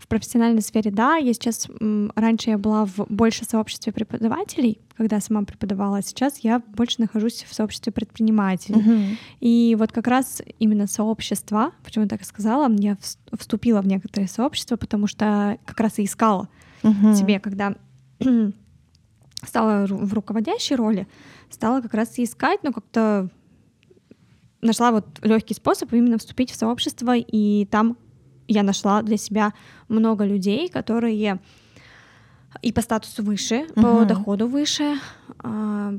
[0.03, 1.69] В профессиональной сфере, да, я сейчас
[2.15, 7.45] раньше я была в больше сообществе преподавателей, когда сама преподавала, а сейчас я больше нахожусь
[7.49, 8.81] в сообществе предпринимателей.
[8.81, 9.17] Мгм.
[9.39, 13.87] И вот как раз именно сообщество, почему я так и сказала, я вс- вступила в
[13.87, 16.49] некоторые сообщества, потому что как раз и искала
[16.83, 17.15] Мгм.
[17.15, 17.73] себе, когда
[19.47, 21.07] стала в руководящей роли,
[21.49, 23.29] стала как раз и искать, но как-то
[24.61, 27.97] нашла вот легкий способ именно вступить в сообщество, и там
[28.47, 29.53] я нашла для себя
[29.87, 31.39] много людей, которые
[32.61, 34.07] и по статусу выше, по Мгм.
[34.07, 34.95] доходу выше,
[35.39, 35.93] а,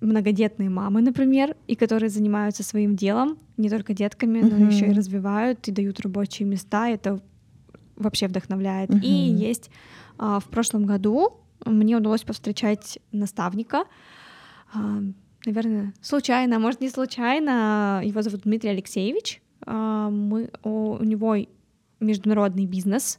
[0.00, 5.68] многодетные мамы, например, и которые занимаются своим делом, не только детками, но еще и развивают
[5.68, 6.88] и дают рабочие места.
[6.88, 7.20] Это
[7.96, 8.90] вообще вдохновляет.
[8.90, 9.36] И Мгм.
[9.36, 9.70] есть
[10.18, 13.84] а, в прошлом году мне удалось повстречать наставника.
[14.74, 15.02] а,
[15.44, 18.00] Наверное, случайно, может не случайно.
[18.04, 19.42] Его зовут Дмитрий Алексеевич.
[19.66, 21.36] Мы, у него
[22.02, 23.18] международный бизнес.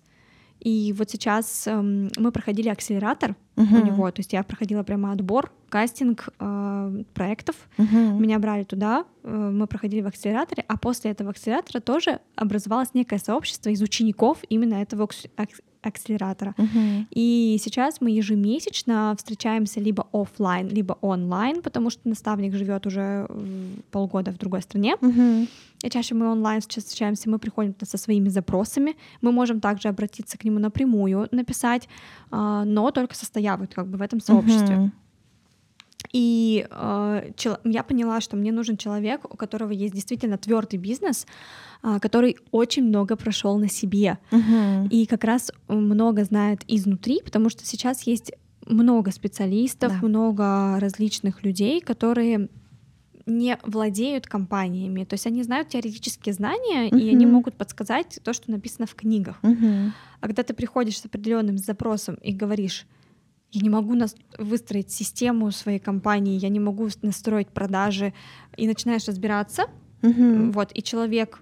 [0.59, 3.83] И вот сейчас эм, мы проходили акселератор у Мгм.
[3.85, 4.09] него.
[4.11, 7.55] То есть я проходила прямо отбор, кастинг э, проектов.
[7.77, 8.21] Мгм.
[8.21, 13.19] Меня брали туда, э, мы проходили в акселераторе, а после этого акселератора тоже образовалось некое
[13.19, 15.07] сообщество из учеников именно этого
[15.89, 16.53] акселератора.
[16.57, 17.07] Мгм.
[17.11, 23.27] И сейчас мы ежемесячно встречаемся либо оффлайн, либо онлайн, потому что наставник живет уже
[23.91, 24.95] полгода в другой стране.
[25.01, 25.47] Мгм.
[25.83, 28.95] И чаще мы онлайн сейчас встречаемся, мы приходим со своими запросами.
[29.21, 31.89] Мы можем также обратиться к нему напрямую, написать,
[32.31, 34.77] а, но только состояв вот как бы в этом сообществе.
[34.77, 34.91] Мгм.
[36.13, 41.25] И э, чел- я поняла, что мне нужен человек, у которого есть действительно твердый бизнес,
[41.81, 44.87] а, который очень много прошел на себе Мгм.
[44.89, 48.31] и как раз много знает изнутри, потому что сейчас есть
[48.67, 50.07] много специалистов, Да.
[50.07, 52.47] много различных людей, которые
[53.25, 58.51] не владеют компаниями, то есть они знают теоретические знания, и они могут подсказать то, что
[58.51, 59.39] написано в книгах.
[59.43, 59.93] Мгм.
[60.21, 62.85] А когда ты приходишь с определенным запросом и говоришь,
[63.53, 68.13] я не могу нас- выстроить систему своей компании, я не могу настроить продажи,
[68.57, 69.63] и начинаешь разбираться,
[70.01, 70.51] Мгм.
[70.51, 71.39] вот, и человек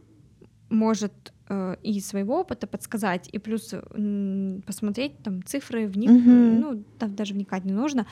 [0.70, 1.12] может
[1.54, 6.60] э, и своего опыта подсказать, и плюс м, посмотреть там цифры, вник, Мгм.
[6.62, 8.06] ну, там даже вникать не нужно,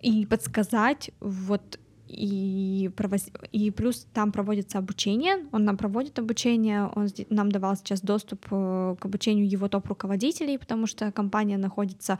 [0.00, 1.78] и подсказать, вот,
[2.08, 8.00] и, провоз- и плюс там проводится обучение, он нам проводит обучение, он нам давал сейчас
[8.00, 12.18] доступ э, к обучению его топ-руководителей, потому что компания находится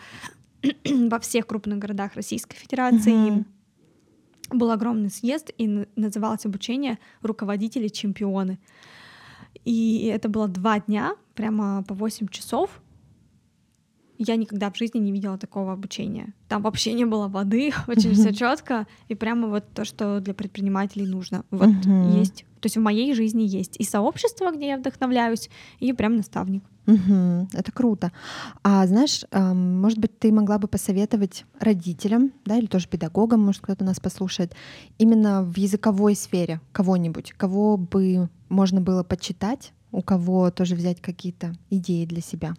[0.84, 3.12] во всех крупных городах Российской Федерации.
[3.12, 3.46] Мгм.
[4.50, 8.58] Был огромный съезд, и называлось обучение «Руководители-чемпионы».
[9.64, 12.82] И это было два дня, прямо по 8 часов.
[14.24, 16.32] Я никогда в жизни не видела такого обучения.
[16.48, 21.06] Там вообще не было воды, очень все четко, и прямо вот то, что для предпринимателей
[21.06, 21.44] нужно.
[21.50, 21.70] Вот
[22.14, 22.44] есть.
[22.60, 25.50] То есть в моей жизни есть и сообщество, где я вдохновляюсь,
[25.80, 26.62] и прям наставник.
[26.86, 27.48] Мгм.
[27.52, 28.12] Это круто.
[28.62, 33.84] А знаешь, может быть, ты могла бы посоветовать родителям, да, или тоже педагогам, может, кто-то
[33.84, 34.54] нас послушает,
[34.98, 41.54] именно в языковой сфере кого-нибудь, кого бы можно было почитать, у кого тоже взять какие-то
[41.70, 42.54] идеи для себя.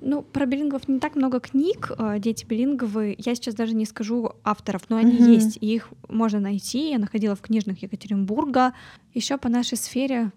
[0.00, 1.90] Ну, про билингов не так много книг.
[1.98, 3.14] э, Дети билинговые.
[3.18, 5.32] Я сейчас даже не скажу авторов, но они Мгм.
[5.32, 5.58] есть.
[5.60, 6.90] И их можно найти.
[6.90, 8.72] Я находила в книжных Екатеринбурга.
[9.14, 10.32] Еще по нашей сфере.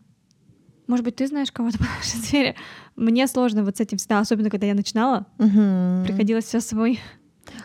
[0.88, 2.56] Может быть, ты знаешь кого-то по нашей сфере?
[2.96, 5.26] Мне сложно вот с этим всегда, особенно когда я начинала.
[5.38, 6.04] Мгм.
[6.06, 7.00] Приходилось все свой.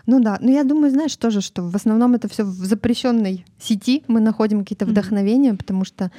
[0.06, 4.02] Ну да, но я думаю, знаешь, тоже, что в основном это все в запрещенной сети
[4.08, 5.56] мы находим какие-то вдохновения, mm-hmm.
[5.58, 6.10] потому что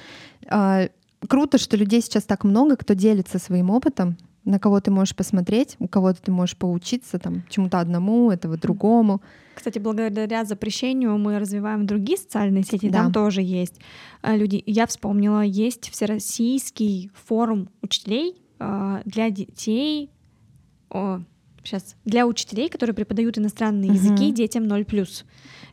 [0.49, 0.89] э,
[1.27, 5.75] круто, что людей сейчас так много, кто делится своим опытом, на кого ты можешь посмотреть,
[5.79, 9.21] у кого-то ты можешь поучиться там чему-то одному, этого другому.
[9.55, 13.03] Кстати, благодаря запрещению мы развиваем другие социальные сети, да.
[13.03, 13.79] там тоже есть
[14.21, 14.61] э, люди.
[14.65, 20.11] Я вспомнила, есть всероссийский форум учителей э, для детей.
[20.89, 21.21] О,
[21.63, 23.95] сейчас для учителей, которые преподают иностранные uh-huh.
[23.95, 25.23] языки детям 0+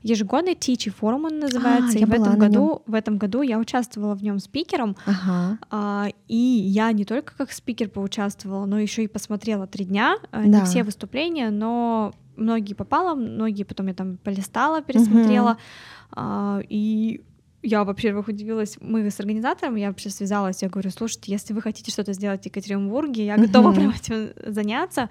[0.02, 1.98] ежегодный Teachy форум он называется.
[1.98, 4.96] А, и в этом году, в этом году я участвовала в нем спикером.
[5.06, 5.58] Ага.
[5.70, 10.16] А, и я не только как спикер поучаствовала, но еще и посмотрела три дня.
[10.32, 10.60] Э, да.
[10.60, 15.52] Не все выступления, но многие попала, многие потом я там полистала, пересмотрела.
[15.52, 15.58] Угу.
[16.12, 17.20] А, и
[17.62, 21.92] я, во-первых, удивилась, мы с организатором, я вообще связалась, я говорю, слушайте, если вы хотите
[21.92, 23.74] что-то сделать в Екатеринбурге, я готова mm-hmm.
[23.76, 25.08] прям этим заняться.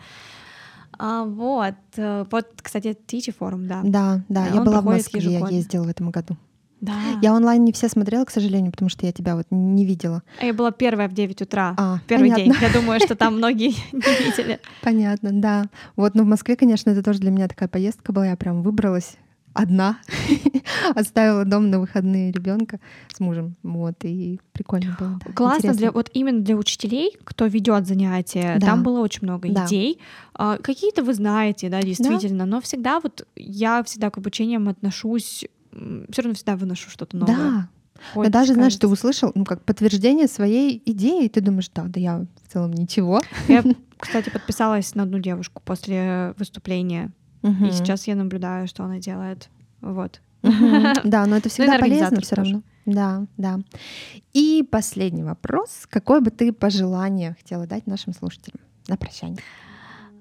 [1.04, 3.82] А, вот, э, вот, кстати, Teachy форум, да.
[3.84, 5.48] Да, да, я была в Москве, ежегодно.
[5.48, 6.38] я ездила в этом году.
[6.80, 6.94] Да.
[7.24, 10.22] Я онлайн не все смотрела, к сожалению, потому что я тебя вот не видела.
[10.40, 11.74] А я была первая в 9 утра.
[11.78, 12.54] А, первый понятно.
[12.54, 12.62] день.
[12.62, 14.60] Я думаю, что там многие не видели.
[14.84, 15.66] Понятно, да.
[15.96, 18.28] Вот, но в Москве, конечно, это тоже для меня такая поездка была.
[18.28, 19.18] Я прям выбралась
[19.54, 20.00] одна,
[20.96, 22.80] оставила дом на выходные ребенка
[23.14, 25.20] с мужем, вот и прикольно было.
[25.26, 25.80] Да, Классно интересно.
[25.80, 28.68] для вот именно для учителей, кто ведет занятия, да.
[28.68, 29.66] там было очень много да.
[29.66, 30.00] идей.
[30.34, 32.46] А, какие-то вы знаете, да, действительно, да.
[32.46, 37.36] но всегда вот я всегда к обучениям отношусь, все равно всегда выношу что-то новое.
[37.36, 37.70] Да.
[38.14, 41.84] Хоть, да даже, знаешь, ты услышал, ну, как подтверждение своей идеи, и ты думаешь, да,
[41.84, 43.22] да я в целом ничего.
[43.48, 43.64] Я,
[43.98, 47.12] кстати, подписалась на одну девушку после выступления
[47.44, 47.66] Угу.
[47.66, 49.50] И сейчас я наблюдаю, что она делает.
[49.82, 50.22] Вот.
[51.04, 52.64] Да, но это ну всегда полезно все равно.
[52.86, 53.60] Да, да.
[54.34, 55.88] И последний вопрос.
[55.90, 59.38] Какое бы ты пожелание хотела дать нашим слушателям на прощание?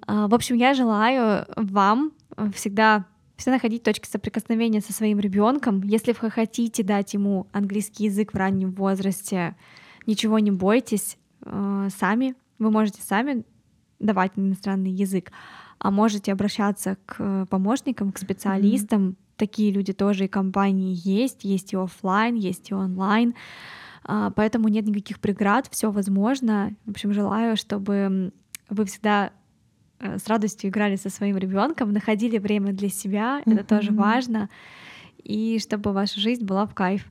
[0.06, 2.12] А, в общем, я желаю вам
[2.54, 3.06] всегда
[3.36, 5.82] всегда находить точки соприкосновения со своим ребенком.
[5.82, 9.56] Если вы хотите дать ему английский язык в раннем возрасте,
[10.06, 11.16] ничего не бойтесь,
[11.46, 13.44] э, сами, вы можете сами
[13.98, 15.32] давать иностранный язык
[15.80, 19.08] а можете обращаться к помощникам, к специалистам.
[19.08, 19.16] Mm-hmm.
[19.36, 23.34] Такие люди тоже и компании есть, есть и офлайн, есть и онлайн.
[24.04, 26.76] А, поэтому нет никаких преград, все возможно.
[26.84, 28.30] В общем, желаю, чтобы
[28.68, 29.32] вы всегда
[29.98, 33.54] э, с радостью играли со своим ребенком, находили время для себя, mm-hmm.
[33.54, 34.50] это тоже важно,
[35.16, 37.10] и чтобы ваша жизнь была в кайф.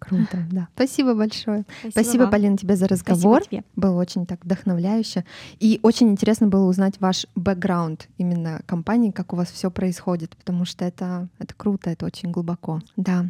[0.00, 0.68] Круто, да.
[0.74, 1.64] Спасибо большое.
[1.80, 3.44] Спасибо, Спасибо Полина, тебе за разговор.
[3.44, 3.62] тебе.
[3.76, 5.24] Было очень так вдохновляюще.
[5.60, 10.64] И очень интересно было узнать ваш бэкграунд именно компании, как у вас все происходит, потому
[10.64, 12.80] что это, это круто, это очень глубоко.
[12.96, 13.26] Да.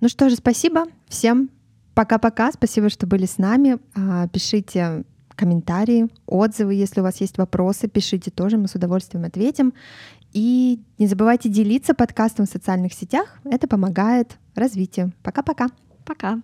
[0.00, 1.50] Ну что же, спасибо всем.
[1.94, 2.50] Пока-пока.
[2.50, 3.78] Спасибо, что были с нами.
[3.94, 5.04] А, пишите
[5.36, 9.74] комментарии, отзывы, если у вас есть вопросы, пишите тоже, мы с удовольствием ответим.
[10.32, 15.12] И не забывайте делиться подкастом в социальных сетях, это помогает развитию.
[15.22, 15.68] Пока-пока.
[16.04, 16.40] Пока.